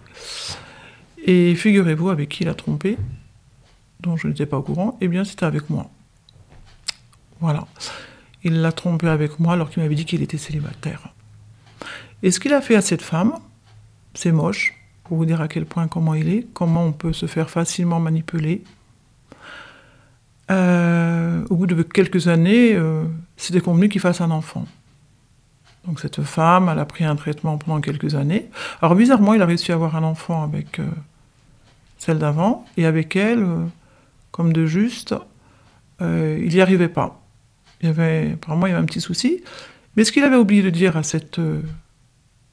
Et 1.28 1.54
figurez-vous 1.54 2.08
avec 2.08 2.30
qui 2.30 2.44
il 2.44 2.48
a 2.48 2.54
trompé, 2.54 2.96
dont 4.00 4.16
je 4.16 4.28
n'étais 4.28 4.46
pas 4.46 4.56
au 4.56 4.62
courant, 4.62 4.96
eh 5.02 5.08
bien 5.08 5.24
c'était 5.24 5.44
avec 5.44 5.68
moi. 5.68 5.90
Voilà. 7.38 7.66
Il 8.44 8.62
l'a 8.62 8.72
trompé 8.72 9.08
avec 9.08 9.38
moi 9.38 9.52
alors 9.52 9.68
qu'il 9.68 9.82
m'avait 9.82 9.94
dit 9.94 10.06
qu'il 10.06 10.22
était 10.22 10.38
célibataire. 10.38 11.12
Et 12.22 12.30
ce 12.30 12.40
qu'il 12.40 12.54
a 12.54 12.62
fait 12.62 12.76
à 12.76 12.80
cette 12.80 13.02
femme, 13.02 13.34
c'est 14.14 14.32
moche, 14.32 14.74
pour 15.04 15.18
vous 15.18 15.26
dire 15.26 15.42
à 15.42 15.48
quel 15.48 15.66
point 15.66 15.86
comment 15.86 16.14
il 16.14 16.30
est, 16.30 16.46
comment 16.54 16.86
on 16.86 16.92
peut 16.92 17.12
se 17.12 17.26
faire 17.26 17.50
facilement 17.50 18.00
manipuler. 18.00 18.64
Euh, 20.50 21.44
au 21.50 21.56
bout 21.56 21.66
de 21.66 21.82
quelques 21.82 22.28
années, 22.28 22.74
euh, 22.74 23.04
c'était 23.36 23.60
convenu 23.60 23.90
qu'il 23.90 24.00
fasse 24.00 24.22
un 24.22 24.30
enfant. 24.30 24.64
Donc 25.86 26.00
cette 26.00 26.22
femme, 26.22 26.70
elle 26.72 26.78
a 26.78 26.86
pris 26.86 27.04
un 27.04 27.16
traitement 27.16 27.58
pendant 27.58 27.82
quelques 27.82 28.14
années. 28.14 28.48
Alors 28.80 28.94
bizarrement, 28.94 29.34
il 29.34 29.42
a 29.42 29.46
réussi 29.46 29.72
à 29.72 29.74
avoir 29.74 29.94
un 29.94 30.04
enfant 30.04 30.42
avec 30.42 30.78
euh, 30.78 30.86
celle 31.98 32.18
d'avant, 32.18 32.64
et 32.76 32.86
avec 32.86 33.16
elle, 33.16 33.42
euh, 33.42 33.64
comme 34.30 34.52
de 34.52 34.66
juste, 34.66 35.14
euh, 36.00 36.38
il 36.40 36.54
n'y 36.54 36.60
arrivait 36.60 36.88
pas. 36.88 37.20
Il 37.80 37.86
y 37.86 37.90
avait, 37.90 38.32
apparemment, 38.32 38.66
il 38.66 38.70
y 38.70 38.72
avait 38.72 38.82
un 38.82 38.86
petit 38.86 39.00
souci. 39.00 39.42
Mais 39.96 40.04
ce 40.04 40.12
qu'il 40.12 40.24
avait 40.24 40.36
oublié 40.36 40.62
de 40.62 40.70
dire 40.70 40.96
à 40.96 41.02
cette, 41.02 41.40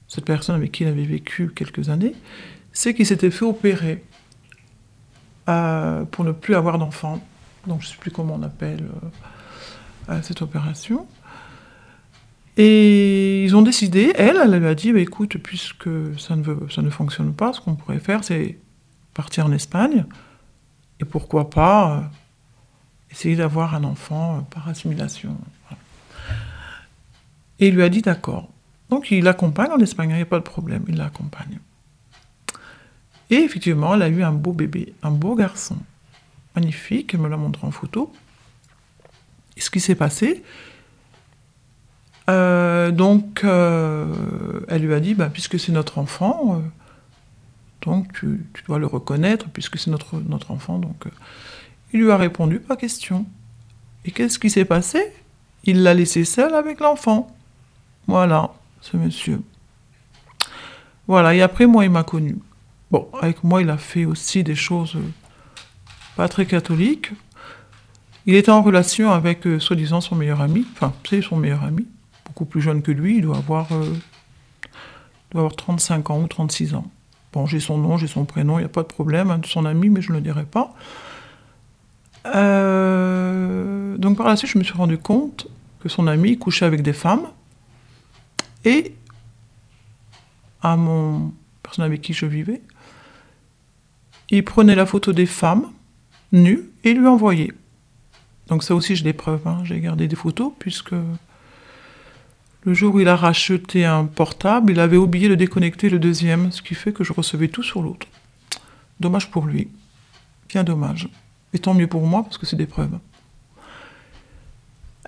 cette 0.08 0.26
personne 0.26 0.56
avec 0.56 0.72
qui 0.72 0.84
il 0.84 0.88
avait 0.88 1.04
vécu 1.04 1.50
quelques 1.56 1.90
années, 1.90 2.14
c'est 2.74 2.94
qu'il 2.94 3.06
s'était 3.06 3.32
fait 3.32 3.46
opérer 3.46 4.04
pour 5.46 6.26
ne 6.26 6.32
plus 6.32 6.56
avoir 6.56 6.80
d'enfant. 6.80 7.24
Donc 7.68 7.82
je 7.82 7.88
ne 7.88 7.92
sais 7.92 7.98
plus 8.00 8.12
comment 8.12 8.36
on 8.36 8.44
appelle 8.44 8.84
cette 10.24 10.42
opération. 10.42 11.08
Et 12.58 13.44
ils 13.44 13.56
ont 13.56 13.62
décidé, 13.62 14.14
elle, 14.16 14.38
elle 14.42 14.60
lui 14.60 14.68
a 14.68 14.76
dit, 14.76 14.94
bah, 14.94 15.00
écoute, 15.00 15.38
puisque 15.38 15.90
ça 16.18 16.36
ne, 16.36 16.44
ça 16.70 16.82
ne 16.82 16.90
fonctionne 16.90 17.34
pas, 17.34 17.54
ce 17.54 17.62
qu'on 17.62 17.76
pourrait 17.76 18.00
faire, 18.00 18.24
c'est 18.24 18.58
partir 19.16 19.46
en 19.46 19.52
Espagne, 19.54 20.06
et 21.00 21.06
pourquoi 21.06 21.50
pas 21.50 21.98
euh, 21.98 22.02
essayer 23.10 23.36
d'avoir 23.36 23.74
un 23.74 23.84
enfant 23.84 24.38
euh, 24.38 24.42
par 24.42 24.68
assimilation. 24.68 25.38
Et 27.60 27.70
il 27.70 27.76
lui 27.76 27.84
a 27.84 27.90
dit 27.90 28.02
d'accord. 28.02 28.50
Donc 28.90 29.10
il 29.10 29.24
l'accompagne 29.24 29.72
en 29.72 29.80
Espagne, 29.80 30.12
il 30.12 30.16
n'y 30.18 30.22
a 30.22 30.26
pas 30.26 30.38
de 30.38 30.44
problème, 30.44 30.84
il 30.88 30.98
l'accompagne. 30.98 31.60
Et 33.32 33.38
effectivement, 33.38 33.96
elle 33.96 34.04
a 34.04 34.10
eu 34.10 34.22
un 34.22 34.34
beau 34.34 34.52
bébé, 34.52 34.94
un 35.02 35.12
beau 35.12 35.34
garçon, 35.34 35.78
magnifique, 36.56 37.14
elle 37.14 37.22
me 37.22 37.30
l'a 37.30 37.38
montré 37.38 37.66
en 37.66 37.72
photo. 37.72 38.14
Et 39.58 39.62
ce 39.62 39.70
qui 39.70 39.80
s'est 39.80 39.96
passé, 39.96 40.44
euh, 42.30 42.92
donc 42.92 43.44
elle 43.44 44.82
lui 44.82 44.94
a 44.94 45.00
dit, 45.00 45.16
bah, 45.16 45.30
puisque 45.32 45.58
c'est 45.58 45.72
notre 45.72 45.98
enfant, 45.98 46.62
donc 47.86 48.14
tu, 48.14 48.40
dois 48.68 48.80
le 48.80 48.88
reconnaître, 48.88 49.48
puisque 49.50 49.78
c'est 49.78 49.92
notre, 49.92 50.52
enfant. 50.52 50.80
Donc 50.80 51.06
il 51.94 52.02
lui 52.02 52.12
a 52.12 52.18
répondu, 52.18 52.60
pas 52.60 52.76
question. 52.76 53.26
Et 54.06 54.12
qu'est-ce 54.12 54.38
qui 54.38 54.50
s'est 54.50 54.66
passé? 54.66 55.12
Il 55.64 55.82
l'a 55.82 55.94
laissé 55.94 56.26
seul 56.26 56.54
avec 56.54 56.80
l'enfant. 56.80 57.36
Voilà, 58.08 58.54
ce 58.82 58.98
monsieur. 58.98 59.42
Voilà, 61.08 61.34
et 61.34 61.42
après, 61.42 61.66
moi, 61.66 61.86
il 61.86 61.92
m'a 61.92 62.04
connu. 62.04 62.38
Bon, 62.92 63.08
avec 63.22 63.44
moi, 63.44 63.62
il 63.62 63.70
a 63.70 63.78
fait 63.78 64.06
aussi 64.06 64.44
des 64.44 64.56
choses 64.56 64.96
euh, 64.96 65.10
pas 66.16 66.28
très 66.28 66.46
catholiques. 66.46 67.12
Il 68.28 68.36
était 68.36 68.52
en 68.52 68.62
relation 68.62 69.12
avec, 69.12 69.46
euh, 69.46 69.60
soi-disant, 69.60 70.02
son 70.02 70.16
meilleur 70.16 70.42
ami. 70.42 70.66
Enfin, 70.74 70.94
c'est 71.08 71.22
son 71.22 71.38
meilleur 71.38 71.64
ami. 71.64 71.86
Beaucoup 72.28 72.46
plus 72.46 72.62
jeune 72.62 72.82
que 72.82 72.92
lui. 72.92 73.18
Il 73.18 73.22
doit 73.24 73.38
avoir, 73.38 73.72
euh, 73.72 73.86
il 73.94 75.32
doit 75.32 75.42
avoir 75.42 75.56
35 75.56 76.10
ans 76.10 76.22
ou 76.22 76.28
36 76.28 76.76
ans. 76.76 76.86
Bon, 77.36 77.46
j'ai 77.46 77.60
son 77.60 77.78
nom, 77.78 77.98
j'ai 77.98 78.08
son 78.08 78.24
prénom, 78.24 78.58
il 78.58 78.62
n'y 78.62 78.66
a 78.66 78.70
pas 78.70 78.82
de 78.82 78.88
problème. 78.88 79.30
hein, 79.30 79.42
son 79.46 79.66
ami, 79.66 79.90
mais 79.90 80.02
je 80.02 80.12
ne 80.12 80.16
le 80.18 80.22
dirai 80.22 80.46
pas. 80.46 80.74
Euh, 82.34 83.98
donc 83.98 84.18
par 84.18 84.28
la 84.28 84.38
suite, 84.38 84.50
je 84.52 84.58
me 84.58 84.64
suis 84.64 84.74
rendu 84.74 84.98
compte 84.98 85.48
que 85.82 85.90
son 85.90 86.08
ami 86.08 86.38
couchait 86.40 86.66
avec 86.66 86.82
des 86.82 86.94
femmes. 86.94 87.28
Et 88.64 88.96
à 90.62 90.78
mon 90.78 91.34
personne 91.62 91.84
avec 91.86 92.02
qui 92.02 92.14
je 92.14 92.26
vivais, 92.26 92.62
il 94.30 94.44
prenait 94.44 94.76
la 94.76 94.86
photo 94.86 95.12
des 95.14 95.26
femmes 95.28 95.68
nues 96.32 96.70
et 96.86 96.94
lui 96.94 97.06
envoyait. 97.06 97.52
Donc 98.48 98.64
ça 98.64 98.76
aussi, 98.76 98.96
j'ai 98.96 99.04
des 99.04 99.14
preuves. 99.14 99.46
hein. 99.46 99.60
J'ai 99.66 99.80
gardé 99.82 100.08
des 100.08 100.16
photos 100.16 100.54
puisque 100.58 100.96
le 102.66 102.74
jour 102.74 102.96
où 102.96 103.00
il 103.00 103.08
a 103.08 103.16
racheté 103.16 103.86
un 103.86 104.06
portable, 104.06 104.72
il 104.72 104.80
avait 104.80 104.98
oublié 104.98 105.30
de 105.30 105.36
déconnecter 105.36 105.90
le 105.90 106.00
deuxième, 106.00 106.52
ce 106.52 106.62
qui 106.62 106.74
fait 106.74 106.92
que 106.92 107.04
je 107.04 107.14
recevais 107.14 107.48
tout 107.48 107.64
sur 107.64 107.82
l'autre. 107.82 108.08
Dommage 109.00 109.30
pour 109.30 109.46
lui. 109.46 109.70
Bien 110.50 110.64
dommage. 110.64 111.08
Et 111.54 111.60
tant 111.60 111.76
mieux 111.76 111.88
pour 111.88 112.06
moi 112.06 112.24
parce 112.24 112.38
que 112.38 112.46
c'est 112.46 112.56
des 112.56 112.66
preuves. 112.66 112.98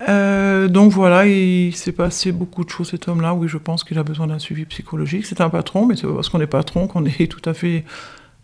Euh, 0.08 0.68
donc 0.68 0.92
voilà, 0.92 1.26
il 1.26 1.74
s'est 1.74 1.92
passé 1.92 2.30
beaucoup 2.30 2.64
de 2.64 2.70
choses 2.70 2.90
cet 2.90 3.08
homme-là. 3.08 3.34
Oui, 3.34 3.48
je 3.48 3.58
pense 3.58 3.82
qu'il 3.82 3.98
a 3.98 4.04
besoin 4.04 4.28
d'un 4.28 4.38
suivi 4.38 4.64
psychologique. 4.64 5.26
C'est 5.26 5.40
un 5.40 5.50
patron, 5.50 5.86
mais 5.86 5.96
c'est 5.96 6.06
parce 6.06 6.28
qu'on 6.28 6.40
est 6.40 6.46
patron 6.46 6.86
qu'on 6.86 7.04
est 7.04 7.26
tout 7.30 7.42
à 7.48 7.54
fait 7.54 7.84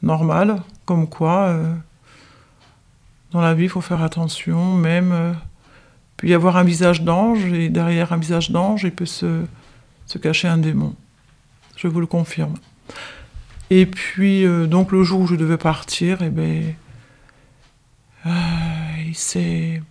normal. 0.02 0.60
Comme 0.84 1.08
quoi, 1.08 1.44
euh, 1.44 1.72
dans 3.30 3.40
la 3.40 3.54
vie, 3.54 3.64
il 3.64 3.70
faut 3.70 3.80
faire 3.80 4.02
attention. 4.02 4.74
Même, 4.74 5.12
euh, 5.12 5.32
peut 6.16 6.26
y 6.28 6.34
avoir 6.34 6.56
un 6.56 6.64
visage 6.64 7.02
d'ange, 7.02 7.44
et 7.52 7.68
derrière 7.68 8.12
un 8.12 8.16
visage 8.16 8.50
d'ange, 8.50 8.84
il 8.84 8.92
peut 8.92 9.06
se, 9.06 9.44
cacher 10.20 10.48
un 10.48 10.58
démon. 10.58 10.94
Je 11.76 11.88
vous 11.88 12.00
le 12.00 12.06
confirme. 12.06 12.54
Et 13.70 13.86
puis, 13.86 14.44
euh, 14.44 14.66
donc, 14.66 14.92
le 14.92 15.02
jour 15.02 15.20
où 15.20 15.26
je 15.26 15.34
devais 15.34 15.56
partir, 15.56 16.22
eh 16.22 16.30
ben, 16.30 16.74
euh, 18.26 18.30
il 19.06 19.16
s'est 19.16 19.82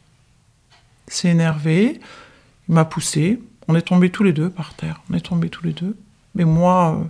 énervé, 1.23 1.99
il 2.69 2.75
m'a 2.75 2.85
poussé. 2.85 3.41
On 3.67 3.75
est 3.75 3.81
tombés 3.81 4.09
tous 4.09 4.23
les 4.23 4.33
deux 4.33 4.49
par 4.49 4.73
terre. 4.75 5.01
On 5.09 5.13
est 5.13 5.25
tombés 5.25 5.49
tous 5.49 5.65
les 5.65 5.73
deux. 5.73 5.97
Mais 6.35 6.45
moi, 6.45 6.95
euh, 6.95 7.03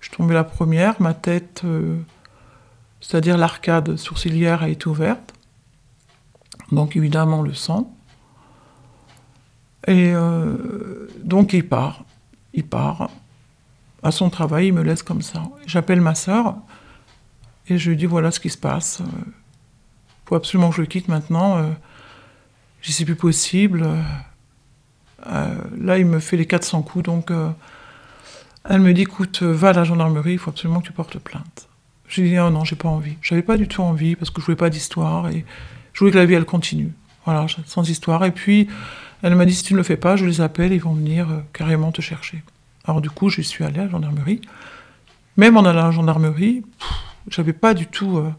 je 0.00 0.08
suis 0.08 0.16
tombée 0.16 0.34
la 0.34 0.44
première. 0.44 1.00
Ma 1.00 1.14
tête, 1.14 1.62
c'est-à-dire 3.00 3.36
l'arcade 3.36 3.96
sourcilière, 3.96 4.62
a 4.62 4.68
été 4.68 4.86
ouverte. 4.86 5.34
Donc 6.72 6.96
évidemment 6.96 7.42
le 7.42 7.54
sang. 7.54 7.94
Et 9.86 10.12
euh, 10.14 11.08
donc 11.22 11.52
il 11.52 11.66
part. 11.66 12.04
Il 12.52 12.66
part. 12.66 13.10
À 14.02 14.10
son 14.10 14.30
travail, 14.30 14.68
il 14.68 14.72
me 14.72 14.82
laisse 14.82 15.02
comme 15.02 15.22
ça. 15.22 15.42
J'appelle 15.66 16.00
ma 16.00 16.14
sœur 16.14 16.56
et 17.68 17.78
je 17.78 17.90
lui 17.90 17.96
dis 17.96 18.06
voilà 18.06 18.30
ce 18.30 18.40
qui 18.40 18.50
se 18.50 18.58
passe. 18.58 19.00
Il 19.00 20.28
faut 20.28 20.34
absolument 20.34 20.70
que 20.70 20.76
je 20.76 20.80
le 20.80 20.86
quitte 20.86 21.08
maintenant. 21.08 21.58
Euh, 21.58 21.70
J'y 22.82 22.92
c'est 22.92 23.04
plus 23.04 23.16
possible. 23.16 23.86
Euh, 25.26 25.54
là, 25.78 25.98
il 25.98 26.06
me 26.06 26.18
fait 26.18 26.38
les 26.38 26.46
400 26.46 26.80
coups, 26.80 27.04
donc 27.04 27.30
elle 28.64 28.80
me 28.80 28.94
dit 28.94 29.02
écoute, 29.02 29.42
va 29.42 29.68
à 29.68 29.72
la 29.74 29.84
gendarmerie, 29.84 30.32
il 30.32 30.38
faut 30.38 30.48
absolument 30.48 30.80
que 30.80 30.86
tu 30.86 30.92
portes 30.92 31.18
plainte. 31.18 31.68
J'ai 32.08 32.24
dit 32.24 32.38
oh 32.38 32.50
non, 32.50 32.64
j'ai 32.64 32.76
pas 32.76 32.88
envie. 32.88 33.16
J'avais 33.22 33.42
pas 33.42 33.56
du 33.56 33.68
tout 33.68 33.82
envie 33.82 34.16
parce 34.16 34.30
que 34.30 34.40
je 34.40 34.46
voulais 34.46 34.56
pas 34.56 34.68
d'histoire 34.68 35.28
et 35.28 35.44
je 35.92 35.98
voulais 36.00 36.10
que 36.10 36.18
la 36.18 36.26
vie 36.26 36.34
elle 36.34 36.44
continue. 36.44 36.92
Voilà, 37.24 37.46
sans 37.66 37.88
histoire. 37.88 38.24
Et 38.24 38.32
puis 38.32 38.68
elle 39.22 39.34
m'a 39.34 39.44
dit 39.44 39.54
si 39.54 39.64
tu 39.64 39.74
ne 39.74 39.78
le 39.78 39.84
fais 39.84 39.96
pas, 39.96 40.16
je 40.16 40.24
les 40.24 40.40
appelle, 40.40 40.72
ils 40.72 40.80
vont 40.80 40.94
venir 40.94 41.30
euh, 41.30 41.40
carrément 41.52 41.92
te 41.92 42.00
chercher. 42.00 42.42
Alors 42.84 43.00
du 43.00 43.10
coup, 43.10 43.28
je 43.28 43.42
suis 43.42 43.64
allée 43.64 43.80
à 43.80 43.84
la 43.84 43.90
gendarmerie. 43.90 44.40
Même 45.36 45.56
en 45.56 45.64
allant 45.64 45.80
à 45.80 45.84
la 45.86 45.90
gendarmerie, 45.90 46.62
j'avais 47.28 47.52
pas 47.52 47.74
du 47.74 47.86
tout 47.86 48.18
euh, 48.18 48.32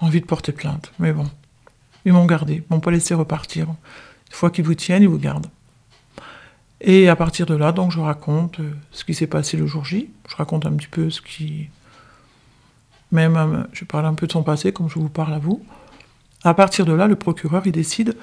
envie 0.00 0.20
de 0.20 0.26
porter 0.26 0.52
plainte. 0.52 0.92
Mais 0.98 1.12
bon, 1.12 1.26
ils 2.04 2.12
m'ont 2.12 2.26
gardé, 2.26 2.56
ils 2.56 2.74
m'ont 2.74 2.80
pas 2.80 2.90
laissé 2.90 3.14
repartir. 3.14 3.68
Une 3.68 4.34
fois 4.34 4.50
qu'ils 4.50 4.64
vous 4.64 4.74
tiennent, 4.74 5.02
ils 5.02 5.08
vous 5.08 5.18
gardent. 5.18 5.48
Et 6.80 7.08
à 7.08 7.16
partir 7.16 7.46
de 7.46 7.54
là, 7.54 7.72
donc, 7.72 7.92
je 7.92 8.00
raconte 8.00 8.60
euh, 8.60 8.70
ce 8.90 9.04
qui 9.04 9.14
s'est 9.14 9.26
passé 9.26 9.56
le 9.56 9.66
jour 9.66 9.84
J. 9.84 10.10
Je 10.28 10.36
raconte 10.36 10.66
un 10.66 10.72
petit 10.72 10.88
peu 10.88 11.08
ce 11.08 11.22
qui. 11.22 11.68
Même, 13.10 13.66
je 13.72 13.84
parle 13.84 14.06
un 14.06 14.14
peu 14.14 14.26
de 14.26 14.32
son 14.32 14.42
passé, 14.42 14.72
comme 14.72 14.90
je 14.90 14.98
vous 14.98 15.08
parle 15.08 15.34
à 15.34 15.38
vous. 15.38 15.64
À 16.42 16.52
partir 16.52 16.84
de 16.84 16.92
là, 16.92 17.06
le 17.06 17.16
procureur, 17.16 17.62
il 17.64 17.72
décide 17.72 18.16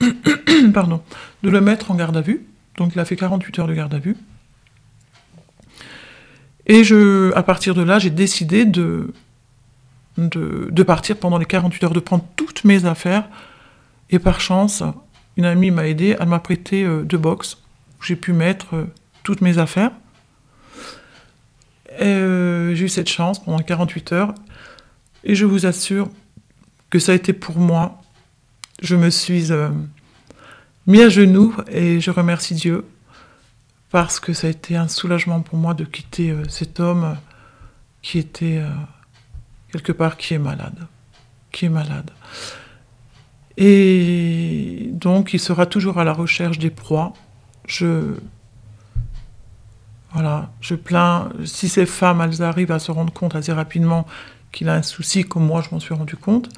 pardon, 0.74 1.02
de 1.42 1.50
le 1.50 1.60
mettre 1.60 1.90
en 1.90 1.94
garde 1.94 2.16
à 2.16 2.20
vue. 2.20 2.46
Donc, 2.76 2.92
il 2.94 3.00
a 3.00 3.04
fait 3.04 3.16
48 3.16 3.58
heures 3.58 3.66
de 3.66 3.74
garde 3.74 3.94
à 3.94 3.98
vue. 3.98 4.16
Et 6.66 6.84
je, 6.84 7.32
à 7.34 7.42
partir 7.42 7.74
de 7.74 7.82
là, 7.82 7.98
j'ai 7.98 8.10
décidé 8.10 8.64
de, 8.64 9.12
partir 10.86 11.16
pendant 11.16 11.38
les 11.38 11.46
48 11.46 11.84
heures, 11.84 11.92
de 11.92 12.00
prendre 12.00 12.24
toutes 12.36 12.64
mes 12.64 12.84
affaires. 12.84 13.28
Et 14.10 14.18
par 14.18 14.40
chance, 14.40 14.82
une 15.36 15.44
amie 15.44 15.70
m'a 15.70 15.86
aidé, 15.86 16.16
elle 16.18 16.28
m'a 16.28 16.38
prêté 16.38 16.84
euh, 16.84 17.02
deux 17.02 17.18
box 17.18 17.58
j'ai 18.00 18.16
pu 18.16 18.32
mettre 18.32 18.76
euh, 18.76 18.84
toutes 19.22 19.40
mes 19.40 19.58
affaires. 19.58 19.90
Euh, 22.00 22.74
j'ai 22.74 22.84
eu 22.84 22.88
cette 22.88 23.08
chance 23.08 23.42
pendant 23.42 23.58
48 23.58 24.12
heures. 24.12 24.34
Et 25.24 25.34
je 25.34 25.44
vous 25.44 25.66
assure 25.66 26.08
que 26.90 26.98
ça 26.98 27.12
a 27.12 27.14
été 27.14 27.32
pour 27.32 27.58
moi. 27.58 28.00
Je 28.82 28.94
me 28.94 29.08
suis 29.08 29.52
euh, 29.52 29.70
mis 30.86 31.00
à 31.00 31.08
genoux 31.08 31.54
et 31.68 31.98
je 31.98 32.10
remercie 32.10 32.54
Dieu 32.54 32.84
parce 33.90 34.20
que 34.20 34.34
ça 34.34 34.48
a 34.48 34.50
été 34.50 34.76
un 34.76 34.88
soulagement 34.88 35.40
pour 35.40 35.58
moi 35.58 35.72
de 35.72 35.84
quitter 35.84 36.30
euh, 36.30 36.42
cet 36.50 36.78
homme 36.78 37.16
qui 38.02 38.18
était 38.18 38.58
euh, 38.58 38.68
quelque 39.72 39.92
part 39.92 40.18
qui 40.18 40.34
est 40.34 40.38
malade, 40.38 40.86
qui 41.52 41.64
est 41.64 41.70
malade. 41.70 42.10
Et 43.56 44.90
donc 44.92 45.32
il 45.32 45.40
sera 45.40 45.64
toujours 45.64 45.98
à 45.98 46.04
la 46.04 46.12
recherche 46.12 46.58
des 46.58 46.70
proies. 46.70 47.14
Je 47.66 48.14
voilà, 50.12 50.50
je 50.60 50.74
plains 50.74 51.30
si 51.46 51.70
ces 51.70 51.86
femmes 51.86 52.20
elles 52.20 52.42
arrivent 52.42 52.72
à 52.72 52.78
se 52.78 52.90
rendre 52.90 53.12
compte 53.12 53.34
assez 53.34 53.52
rapidement 53.52 54.06
qu'il 54.52 54.68
a 54.68 54.74
un 54.74 54.82
souci 54.82 55.24
comme 55.24 55.46
moi 55.46 55.62
je 55.62 55.74
m'en 55.74 55.80
suis 55.80 55.94
rendu 55.94 56.16
compte, 56.16 56.50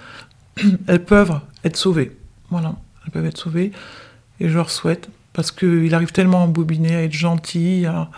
elles 0.87 1.05
peuvent 1.05 1.40
être 1.64 1.77
sauvées. 1.77 2.16
Voilà, 2.51 2.75
elles 3.05 3.12
peuvent 3.12 3.27
être 3.27 3.38
sauvées 3.38 3.73
et 4.40 4.49
je 4.49 4.55
leur 4.55 4.71
souhaite 4.71 5.09
parce 5.38 5.53
qu'il 5.53 5.94
arrive 5.94 6.11
tellement 6.11 6.38
à 6.38 6.44
embobiner, 6.47 6.97
à 6.97 7.03
être 7.05 7.12
gentil, 7.12 7.87
à, 7.87 8.11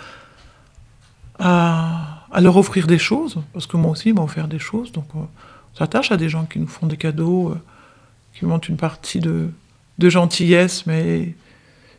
leur 2.40 2.57
offrir 2.57 2.87
des 2.87 2.98
choses, 2.98 3.42
parce 3.53 3.66
que 3.66 3.76
moi 3.76 3.90
aussi, 3.90 4.09
il 4.09 4.14
m'a 4.14 4.22
offert 4.22 4.48
des 4.48 4.59
choses, 4.59 4.90
donc 4.92 5.05
euh, 5.14 5.18
on 5.18 5.76
s'attache 5.76 6.12
à 6.12 6.16
des 6.16 6.31
gens 6.31 6.46
qui 6.46 6.59
nous 6.59 6.66
font 6.66 6.87
des 6.87 6.96
cadeaux, 6.96 7.50
euh, 7.50 7.61
qui 8.33 8.46
montrent 8.46 8.70
une 8.70 8.79
partie 8.79 9.20
de, 9.20 9.50
gentillesse, 9.98 10.87
mais 10.87 11.35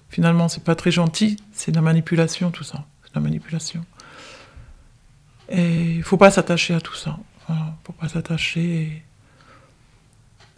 finalement, 0.10 0.48
c'est 0.48 0.64
pas 0.64 0.74
très 0.74 0.90
gentil, 0.90 1.38
c'est 1.52 1.70
de 1.70 1.76
la 1.76 1.84
manipulation, 1.84 2.50
tout 2.50 2.64
ça, 2.64 2.84
c'est 3.04 3.12
de 3.14 3.16
la 3.16 3.22
manipulation. 3.22 3.86
Et 5.50 5.98
il 5.98 6.04
faut 6.04 6.18
pas 6.18 6.32
s'attacher 6.32 6.74
à 6.74 6.82
tout 6.82 6.96
ça, 6.96 7.20
voilà, 7.48 7.76
faut 7.84 7.94
pas 7.94 8.08
s'attacher. 8.08 9.04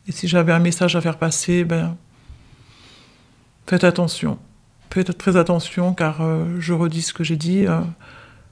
Et 0.07 0.11
si 0.11 0.27
j'avais 0.27 0.51
un 0.51 0.59
message 0.59 0.95
à 0.95 1.01
faire 1.01 1.17
passer, 1.17 1.63
ben, 1.63 1.95
faites 3.67 3.83
attention. 3.83 4.37
Faites 4.91 5.17
très 5.17 5.37
attention 5.37 5.93
car 5.93 6.21
euh, 6.21 6.57
je 6.59 6.73
redis 6.73 7.01
ce 7.03 7.13
que 7.13 7.23
j'ai 7.23 7.37
dit. 7.37 7.65
euh, 7.67 7.81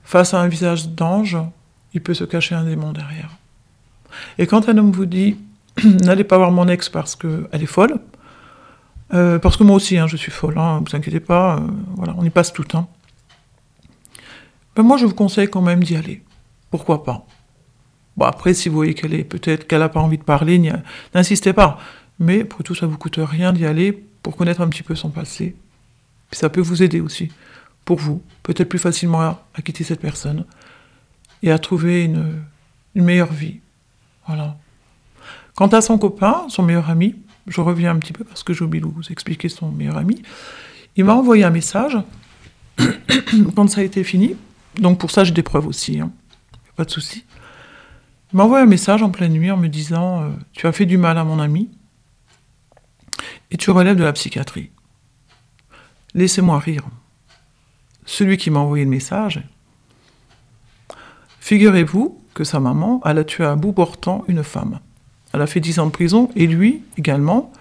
face 0.04 0.34
à 0.34 0.40
un 0.42 0.48
visage 0.48 0.90
d'ange, 0.90 1.38
il 1.94 2.02
peut 2.02 2.14
se 2.14 2.24
cacher 2.24 2.56
un 2.56 2.64
démon 2.64 2.92
derrière. 2.94 3.30
Et 4.38 4.48
quand 4.48 4.68
un 4.70 4.78
homme 4.78 4.92
vous 4.92 5.06
dit 5.06 5.38
n'allez 6.04 6.24
pas 6.24 6.38
voir 6.38 6.52
mon 6.52 6.68
ex 6.68 6.90
parce 6.90 7.16
qu'elle 7.16 7.48
est 7.54 7.66
folle, 7.66 8.00
Euh, 9.14 9.40
parce 9.40 9.58
que 9.58 9.66
moi 9.66 9.76
aussi, 9.76 9.98
hein, 9.98 10.08
je 10.08 10.16
suis 10.16 10.32
folle, 10.32 10.58
hein, 10.58 10.82
vous 10.86 10.96
inquiétez 10.96 11.20
pas, 11.20 11.60
voilà, 11.98 12.16
on 12.18 12.24
y 12.24 12.30
passe 12.30 12.54
tout. 12.54 12.66
Hein. 12.74 12.88
Ben 14.74 14.84
moi, 14.84 14.96
je 14.96 15.06
vous 15.06 15.14
conseille 15.14 15.50
quand 15.50 15.62
même 15.62 15.84
d'y 15.84 15.98
aller. 15.98 16.24
Pourquoi 16.70 17.04
pas? 17.04 17.26
Bon, 18.17 18.26
après, 18.26 18.54
si 18.54 18.69
vous 18.69 18.76
voyez 18.76 18.93
qu'elle 18.93 19.13
est 19.13 19.24
peut-être 19.24 19.67
qu'elle 19.67 19.80
n'a 19.80 19.89
pas 19.89 20.00
envie 20.00 20.17
de 20.17 20.24
parler, 20.24 20.62
n'insistez 21.13 21.54
pas. 21.54 21.80
Mais 22.19 22.43
pour 22.43 22.63
tout, 22.63 22.76
ça 22.76 22.86
vous 22.86 22.97
coûte 22.97 23.19
rien 23.19 23.54
d'y 23.54 23.65
aller 23.65 23.91
pour 24.21 24.36
connaître 24.36 24.62
un 24.62 24.69
petit 24.69 24.84
peu 24.84 24.95
son 24.95 25.10
passé. 25.10 25.56
Puis 26.30 26.39
ça 26.39 26.50
peut 26.50 26.62
vous 26.62 26.84
aider 26.84 27.02
aussi, 27.02 27.30
pour 27.84 27.97
vous, 27.97 28.21
peut-être 28.43 28.69
plus 28.69 28.80
facilement 28.80 29.21
à, 29.21 29.62
quitter 29.63 29.84
cette 29.84 30.00
personne 30.00 30.45
et 31.43 31.52
à 31.52 31.60
trouver 31.60 32.04
une, 32.04 32.43
meilleure 32.95 33.34
vie. 33.34 33.60
Voilà. 34.28 34.58
Quant 35.56 35.67
à 35.67 35.82
son 35.82 35.97
copain, 35.97 36.45
son 36.47 36.63
meilleur 36.63 36.89
ami, 36.89 37.15
je 37.47 37.60
reviens 37.60 37.91
un 37.91 37.97
petit 37.97 38.13
peu 38.13 38.24
parce 38.24 38.43
que 38.43 38.54
j'ai 38.54 38.63
oublié 38.63 38.82
de 38.82 38.88
vous 38.88 39.12
expliquer 39.12 39.50
son 39.50 39.71
meilleur 39.71 39.97
ami. 39.97 40.21
Il 40.95 41.06
m'a 41.06 41.15
envoyé 41.15 41.43
un 41.43 41.50
message 41.50 41.97
quand 43.56 43.69
ça 43.69 43.82
a 43.82 43.84
été 43.84 44.04
fini. 44.04 44.36
Donc 44.80 45.00
pour 45.00 45.12
ça, 45.12 45.24
j'ai 45.24 45.34
des 45.34 45.43
preuves 45.43 45.67
aussi. 45.67 46.00
Hein. 46.00 46.12
Pas 46.76 46.86
de 46.86 46.91
souci. 46.91 47.26
Il 48.34 48.38
m'a 48.38 48.44
un 48.44 48.65
message 48.65 49.04
en 49.04 49.10
pleine 49.10 49.34
nuit 49.34 49.52
en 49.52 49.58
me 49.58 49.67
disant 49.67 50.24
euh, 50.24 50.30
Tu 50.54 50.65
as 50.65 50.72
fait 50.72 50.86
du 50.86 50.98
mal 50.98 51.17
à 51.17 51.24
mon 51.24 51.39
ami 51.39 51.70
et 53.52 53.58
tu 53.58 53.72
relèves 53.72 53.98
de 53.98 54.04
la 54.04 54.13
psychiatrie. 54.13 54.72
Laissez-moi 56.13 56.58
rire. 56.60 56.86
Celui 58.06 58.38
qui 58.38 58.50
m'a 58.50 58.60
envoyé 58.60 58.86
le 58.86 58.89
message, 58.89 59.44
figurez-vous 61.39 62.22
que 62.34 62.44
sa 62.44 62.60
maman, 62.60 63.02
elle 63.06 63.20
a 63.20 63.24
tué 63.24 63.46
à 63.46 63.56
bout 63.56 63.74
portant 63.74 64.24
une 64.28 64.44
femme. 64.44 64.80
Elle 65.34 65.41
a 65.41 65.48
fait 65.48 65.60
10 65.60 65.80
ans 65.80 65.86
de 65.86 65.91
prison, 65.91 66.30
et 66.36 66.48
lui 66.48 66.84
également, 66.98 67.52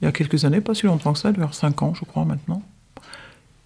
il 0.00 0.04
y 0.04 0.08
a 0.08 0.12
quelques 0.12 0.44
années, 0.44 0.60
pas 0.60 0.74
si 0.74 0.86
longtemps 0.86 1.12
que 1.12 1.18
ça, 1.18 1.32
vers 1.32 1.54
5 1.54 1.82
ans, 1.82 1.94
je 1.94 2.04
crois, 2.04 2.24
maintenant. 2.24 2.62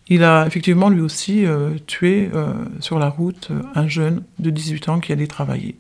Il 0.09 0.25
a 0.25 0.47
effectivement 0.47 0.89
lui 0.89 1.01
aussi 1.01 1.45
euh, 1.45 1.77
tué 1.87 2.31
euh, 2.33 2.55
sur 2.81 2.99
la 2.99 3.09
route 3.09 3.51
un 3.75 3.87
jeune 3.87 4.23
de 4.39 4.51
18 4.51 4.89
ans 4.89 5.01
qui 5.01 5.13
allait 5.13 5.27
travailler. 5.27 5.77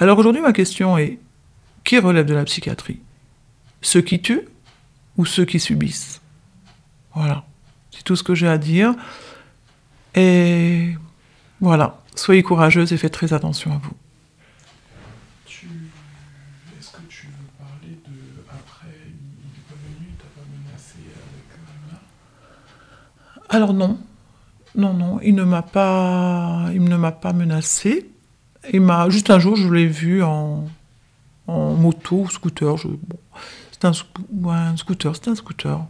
Alors 0.00 0.18
aujourd'hui, 0.18 0.40
ma 0.42 0.52
question 0.52 0.96
est 0.96 1.18
qui 1.82 1.98
relève 1.98 2.26
de 2.26 2.34
la 2.34 2.44
psychiatrie? 2.44 3.00
Ceux 3.82 4.00
qui 4.00 4.20
tuent 4.20 4.48
ou 5.16 5.24
ceux 5.24 5.44
qui 5.44 5.58
subissent? 5.58 6.20
Voilà, 7.14 7.44
c'est 7.90 8.04
tout 8.04 8.14
ce 8.14 8.22
que 8.22 8.34
j'ai 8.34 8.46
à 8.46 8.58
dire. 8.58 8.94
Et 10.14 10.94
voilà, 11.60 12.00
soyez 12.14 12.44
courageuse 12.44 12.92
et 12.92 12.96
faites 12.96 13.12
très 13.12 13.32
attention 13.32 13.72
à 13.72 13.78
vous. 13.78 13.94
Alors 23.50 23.72
non, 23.72 23.98
non, 24.74 24.92
non, 24.92 25.20
il 25.22 25.34
ne 25.34 25.42
m'a 25.42 25.62
pas, 25.62 26.68
il 26.72 26.84
ne 26.84 26.96
m'a 26.96 27.12
pas 27.12 27.32
menacé. 27.32 28.10
Il 28.72 28.80
m'a 28.80 29.08
juste 29.08 29.30
un 29.30 29.38
jour, 29.38 29.56
je 29.56 29.72
l'ai 29.72 29.86
vu 29.86 30.22
en, 30.22 30.64
moto, 31.46 32.26
scooter. 32.30 32.76
C'est 33.72 33.84
un, 33.84 33.92
scooter, 33.92 35.16
c'est 35.16 35.28
un 35.28 35.34
scooter. 35.34 35.80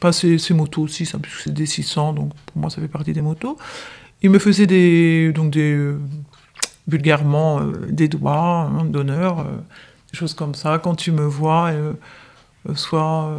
Pas 0.00 0.12
ces, 0.12 0.38
motos 0.54 0.82
aussi, 0.82 1.06
ça, 1.06 1.18
puisque 1.18 1.40
c'est 1.40 1.52
des 1.52 1.66
600, 1.66 2.12
donc 2.12 2.32
pour 2.46 2.58
moi 2.58 2.70
ça 2.70 2.80
fait 2.80 2.88
partie 2.88 3.12
des 3.12 3.22
motos. 3.22 3.58
Il 4.22 4.30
me 4.30 4.38
faisait 4.38 4.66
des, 4.66 5.32
donc 5.32 5.50
des, 5.50 5.94
vulgairement, 6.88 7.60
euh, 7.60 7.86
des 7.90 8.08
doigts 8.08 8.70
hein, 8.72 8.84
d'honneur, 8.84 9.40
euh, 9.40 9.44
des 10.10 10.18
choses 10.18 10.34
comme 10.34 10.54
ça. 10.54 10.78
Quand 10.78 10.94
tu 10.94 11.12
me 11.12 11.24
vois, 11.24 11.70
euh, 11.70 11.92
soit 12.74 13.36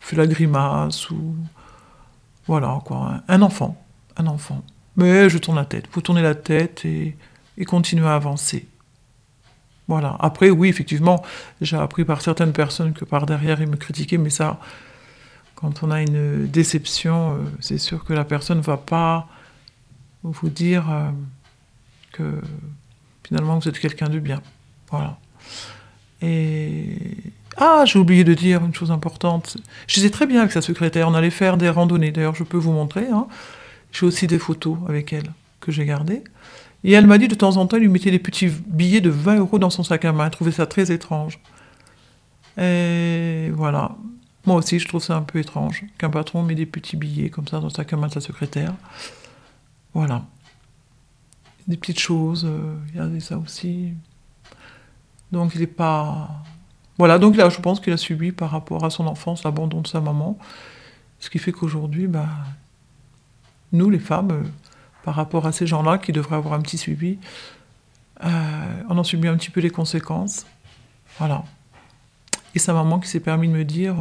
fais 0.00 0.16
la 0.16 0.26
grimace 0.26 1.10
ou 1.10 1.36
voilà 2.46 2.80
quoi, 2.84 3.22
un 3.28 3.42
enfant, 3.42 3.82
un 4.16 4.26
enfant. 4.26 4.62
Mais 4.96 5.28
je 5.28 5.38
tourne 5.38 5.56
la 5.56 5.64
tête. 5.64 5.86
Faut 5.90 6.00
tourner 6.00 6.22
la 6.22 6.34
tête 6.34 6.84
et, 6.84 7.16
et 7.58 7.64
continuer 7.64 8.06
à 8.06 8.14
avancer. 8.14 8.66
Voilà. 9.88 10.16
Après, 10.20 10.50
oui, 10.50 10.68
effectivement, 10.68 11.22
j'ai 11.60 11.76
appris 11.76 12.04
par 12.04 12.20
certaines 12.20 12.52
personnes 12.52 12.92
que 12.92 13.04
par 13.04 13.26
derrière, 13.26 13.60
ils 13.60 13.68
me 13.68 13.76
critiquaient, 13.76 14.18
mais 14.18 14.30
ça, 14.30 14.58
quand 15.54 15.82
on 15.82 15.90
a 15.90 16.02
une 16.02 16.46
déception, 16.46 17.38
c'est 17.60 17.78
sûr 17.78 18.04
que 18.04 18.12
la 18.12 18.24
personne 18.24 18.58
ne 18.58 18.62
va 18.62 18.76
pas 18.76 19.28
vous 20.22 20.48
dire 20.48 20.84
que 22.12 22.40
finalement 23.26 23.58
vous 23.58 23.68
êtes 23.68 23.78
quelqu'un 23.78 24.08
de 24.08 24.18
bien. 24.18 24.42
Voilà. 24.90 25.18
Et 26.22 26.98
ah, 27.56 27.84
j'ai 27.86 27.98
oublié 27.98 28.24
de 28.24 28.34
dire 28.34 28.64
une 28.64 28.74
chose 28.74 28.90
importante. 28.90 29.56
Je 29.86 29.94
disais 29.94 30.10
très 30.10 30.26
bien 30.26 30.40
avec 30.40 30.52
sa 30.52 30.60
secrétaire, 30.60 31.08
on 31.08 31.14
allait 31.14 31.30
faire 31.30 31.56
des 31.56 31.70
randonnées. 31.70 32.12
D'ailleurs, 32.12 32.34
je 32.34 32.44
peux 32.44 32.58
vous 32.58 32.72
montrer. 32.72 33.06
Hein. 33.08 33.26
J'ai 33.92 34.06
aussi 34.06 34.26
des 34.26 34.38
photos 34.38 34.76
avec 34.88 35.12
elle 35.12 35.32
que 35.60 35.72
j'ai 35.72 35.86
gardées. 35.86 36.22
Et 36.86 36.92
elle 36.92 37.06
m'a 37.06 37.18
dit 37.18 37.28
de 37.28 37.34
temps 37.34 37.58
en 37.58 37.66
temps, 37.66 37.76
elle 37.76 37.82
lui 37.82 37.90
mettait 37.90 38.10
des 38.10 38.18
petits 38.18 38.48
billets 38.48 39.02
de 39.02 39.10
20 39.10 39.36
euros 39.36 39.58
dans 39.58 39.68
son 39.68 39.82
sac 39.82 40.06
à 40.06 40.12
main. 40.12 40.24
Elle 40.24 40.30
trouvait 40.30 40.52
ça 40.52 40.66
très 40.66 40.90
étrange. 40.90 41.38
Et 42.56 43.50
voilà. 43.52 43.96
Moi 44.46 44.56
aussi, 44.56 44.78
je 44.78 44.88
trouve 44.88 45.02
ça 45.02 45.16
un 45.16 45.22
peu 45.22 45.38
étrange 45.38 45.84
qu'un 45.98 46.08
patron 46.08 46.42
met 46.42 46.54
des 46.54 46.64
petits 46.64 46.96
billets 46.96 47.28
comme 47.28 47.46
ça 47.46 47.58
dans 47.58 47.64
le 47.64 47.70
sac 47.70 47.92
à 47.92 47.96
main 47.96 48.06
de 48.06 48.12
sa 48.14 48.22
secrétaire. 48.22 48.72
Voilà 49.92 50.22
des 51.66 51.76
petites 51.76 51.98
choses, 51.98 52.44
euh, 52.44 52.76
y 52.94 52.98
a 52.98 53.20
ça 53.20 53.38
aussi. 53.38 53.92
Donc 55.32 55.54
il 55.54 55.60
n'est 55.60 55.66
pas... 55.66 56.42
Voilà, 56.98 57.18
donc 57.18 57.36
là 57.36 57.48
je 57.48 57.60
pense 57.60 57.80
qu'il 57.80 57.92
a 57.92 57.96
subi 57.96 58.32
par 58.32 58.50
rapport 58.50 58.84
à 58.84 58.90
son 58.90 59.06
enfance 59.06 59.44
l'abandon 59.44 59.82
de 59.82 59.86
sa 59.86 60.00
maman, 60.00 60.38
ce 61.18 61.28
qui 61.28 61.38
fait 61.38 61.52
qu'aujourd'hui, 61.52 62.06
bah, 62.06 62.28
nous 63.72 63.90
les 63.90 63.98
femmes, 63.98 64.30
euh, 64.30 64.42
par 65.06 65.14
rapport 65.14 65.46
à 65.46 65.52
ces 65.52 65.68
gens-là 65.68 65.98
qui 65.98 66.10
devraient 66.10 66.34
avoir 66.34 66.54
un 66.54 66.60
petit 66.60 66.78
suivi, 66.78 67.18
euh, 68.24 68.82
on 68.88 68.98
en 68.98 69.04
subit 69.04 69.28
un 69.28 69.36
petit 69.36 69.50
peu 69.50 69.60
les 69.60 69.70
conséquences. 69.70 70.46
Voilà. 71.18 71.44
Et 72.56 72.58
sa 72.58 72.72
maman 72.72 72.98
qui 72.98 73.08
s'est 73.08 73.20
permis 73.20 73.46
de 73.46 73.52
me 73.52 73.64
dire 73.64 73.94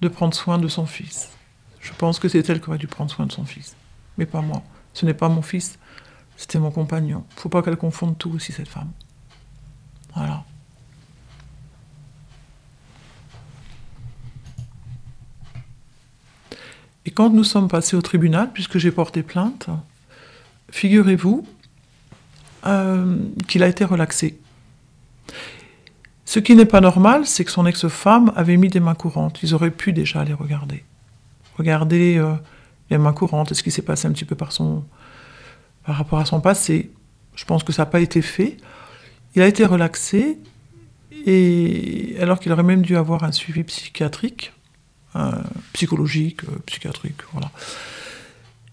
de 0.00 0.08
prendre 0.08 0.32
soin 0.32 0.56
de 0.56 0.66
son 0.66 0.86
fils. 0.86 1.30
Je 1.78 1.92
pense 1.92 2.18
que 2.18 2.28
c'est 2.28 2.48
elle 2.48 2.62
qui 2.62 2.68
aurait 2.70 2.78
dû 2.78 2.86
prendre 2.86 3.10
soin 3.10 3.26
de 3.26 3.32
son 3.32 3.44
fils, 3.44 3.76
mais 4.16 4.24
pas 4.24 4.40
moi. 4.40 4.62
Ce 4.94 5.04
n'est 5.04 5.12
pas 5.12 5.28
mon 5.28 5.42
fils, 5.42 5.78
c'était 6.38 6.58
mon 6.58 6.70
compagnon. 6.70 7.24
Faut 7.36 7.50
pas 7.50 7.62
qu'elle 7.62 7.76
confonde 7.76 8.16
tout 8.16 8.30
aussi, 8.30 8.50
cette 8.50 8.68
femme. 8.68 8.92
Voilà. 10.14 10.42
Et 17.04 17.10
quand 17.10 17.30
nous 17.30 17.44
sommes 17.44 17.68
passés 17.68 17.96
au 17.96 18.02
tribunal, 18.02 18.50
puisque 18.52 18.78
j'ai 18.78 18.90
porté 18.90 19.22
plainte, 19.22 19.68
figurez-vous 20.70 21.46
euh, 22.66 23.18
qu'il 23.48 23.62
a 23.62 23.68
été 23.68 23.84
relaxé. 23.84 24.38
Ce 26.24 26.38
qui 26.38 26.54
n'est 26.54 26.64
pas 26.64 26.80
normal, 26.80 27.26
c'est 27.26 27.44
que 27.44 27.50
son 27.50 27.66
ex-femme 27.66 28.32
avait 28.36 28.56
mis 28.56 28.68
des 28.68 28.80
mains 28.80 28.94
courantes. 28.94 29.42
Ils 29.42 29.54
auraient 29.54 29.70
pu 29.70 29.92
déjà 29.92 30.24
les 30.24 30.32
regarder. 30.32 30.84
Regarder 31.58 32.16
euh, 32.18 32.34
les 32.90 32.98
mains 32.98 33.12
courantes, 33.12 33.52
est-ce 33.52 33.62
qui 33.62 33.70
s'est 33.70 33.82
passé 33.82 34.06
un 34.06 34.12
petit 34.12 34.24
peu 34.24 34.36
par 34.36 34.52
son, 34.52 34.84
par 35.84 35.96
rapport 35.96 36.18
à 36.18 36.24
son 36.24 36.40
passé. 36.40 36.90
Je 37.34 37.44
pense 37.44 37.64
que 37.64 37.72
ça 37.72 37.82
n'a 37.82 37.86
pas 37.86 38.00
été 38.00 38.22
fait. 38.22 38.56
Il 39.34 39.42
a 39.42 39.46
été 39.46 39.64
relaxé, 39.64 40.38
et 41.26 42.16
alors 42.20 42.38
qu'il 42.38 42.52
aurait 42.52 42.62
même 42.62 42.82
dû 42.82 42.96
avoir 42.96 43.24
un 43.24 43.32
suivi 43.32 43.64
psychiatrique, 43.64 44.52
psychologique, 45.72 46.44
euh, 46.44 46.58
psychiatrique, 46.66 47.20
voilà. 47.32 47.50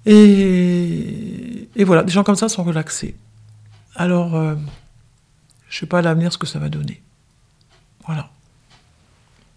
Et, 0.05 1.67
voilà, 1.83 2.03
des 2.03 2.11
gens 2.11 2.23
comme 2.23 2.35
ça 2.35 2.49
sont 2.49 2.63
relaxés. 2.63 3.15
Alors, 3.95 4.35
euh, 4.35 4.55
je 5.69 5.75
ne 5.75 5.79
sais 5.81 5.85
pas 5.85 5.99
à 5.99 6.01
l'avenir 6.01 6.31
ce 6.31 6.37
que 6.37 6.47
ça 6.47 6.59
va 6.59 6.69
donner. 6.69 7.01
Voilà. 8.05 8.29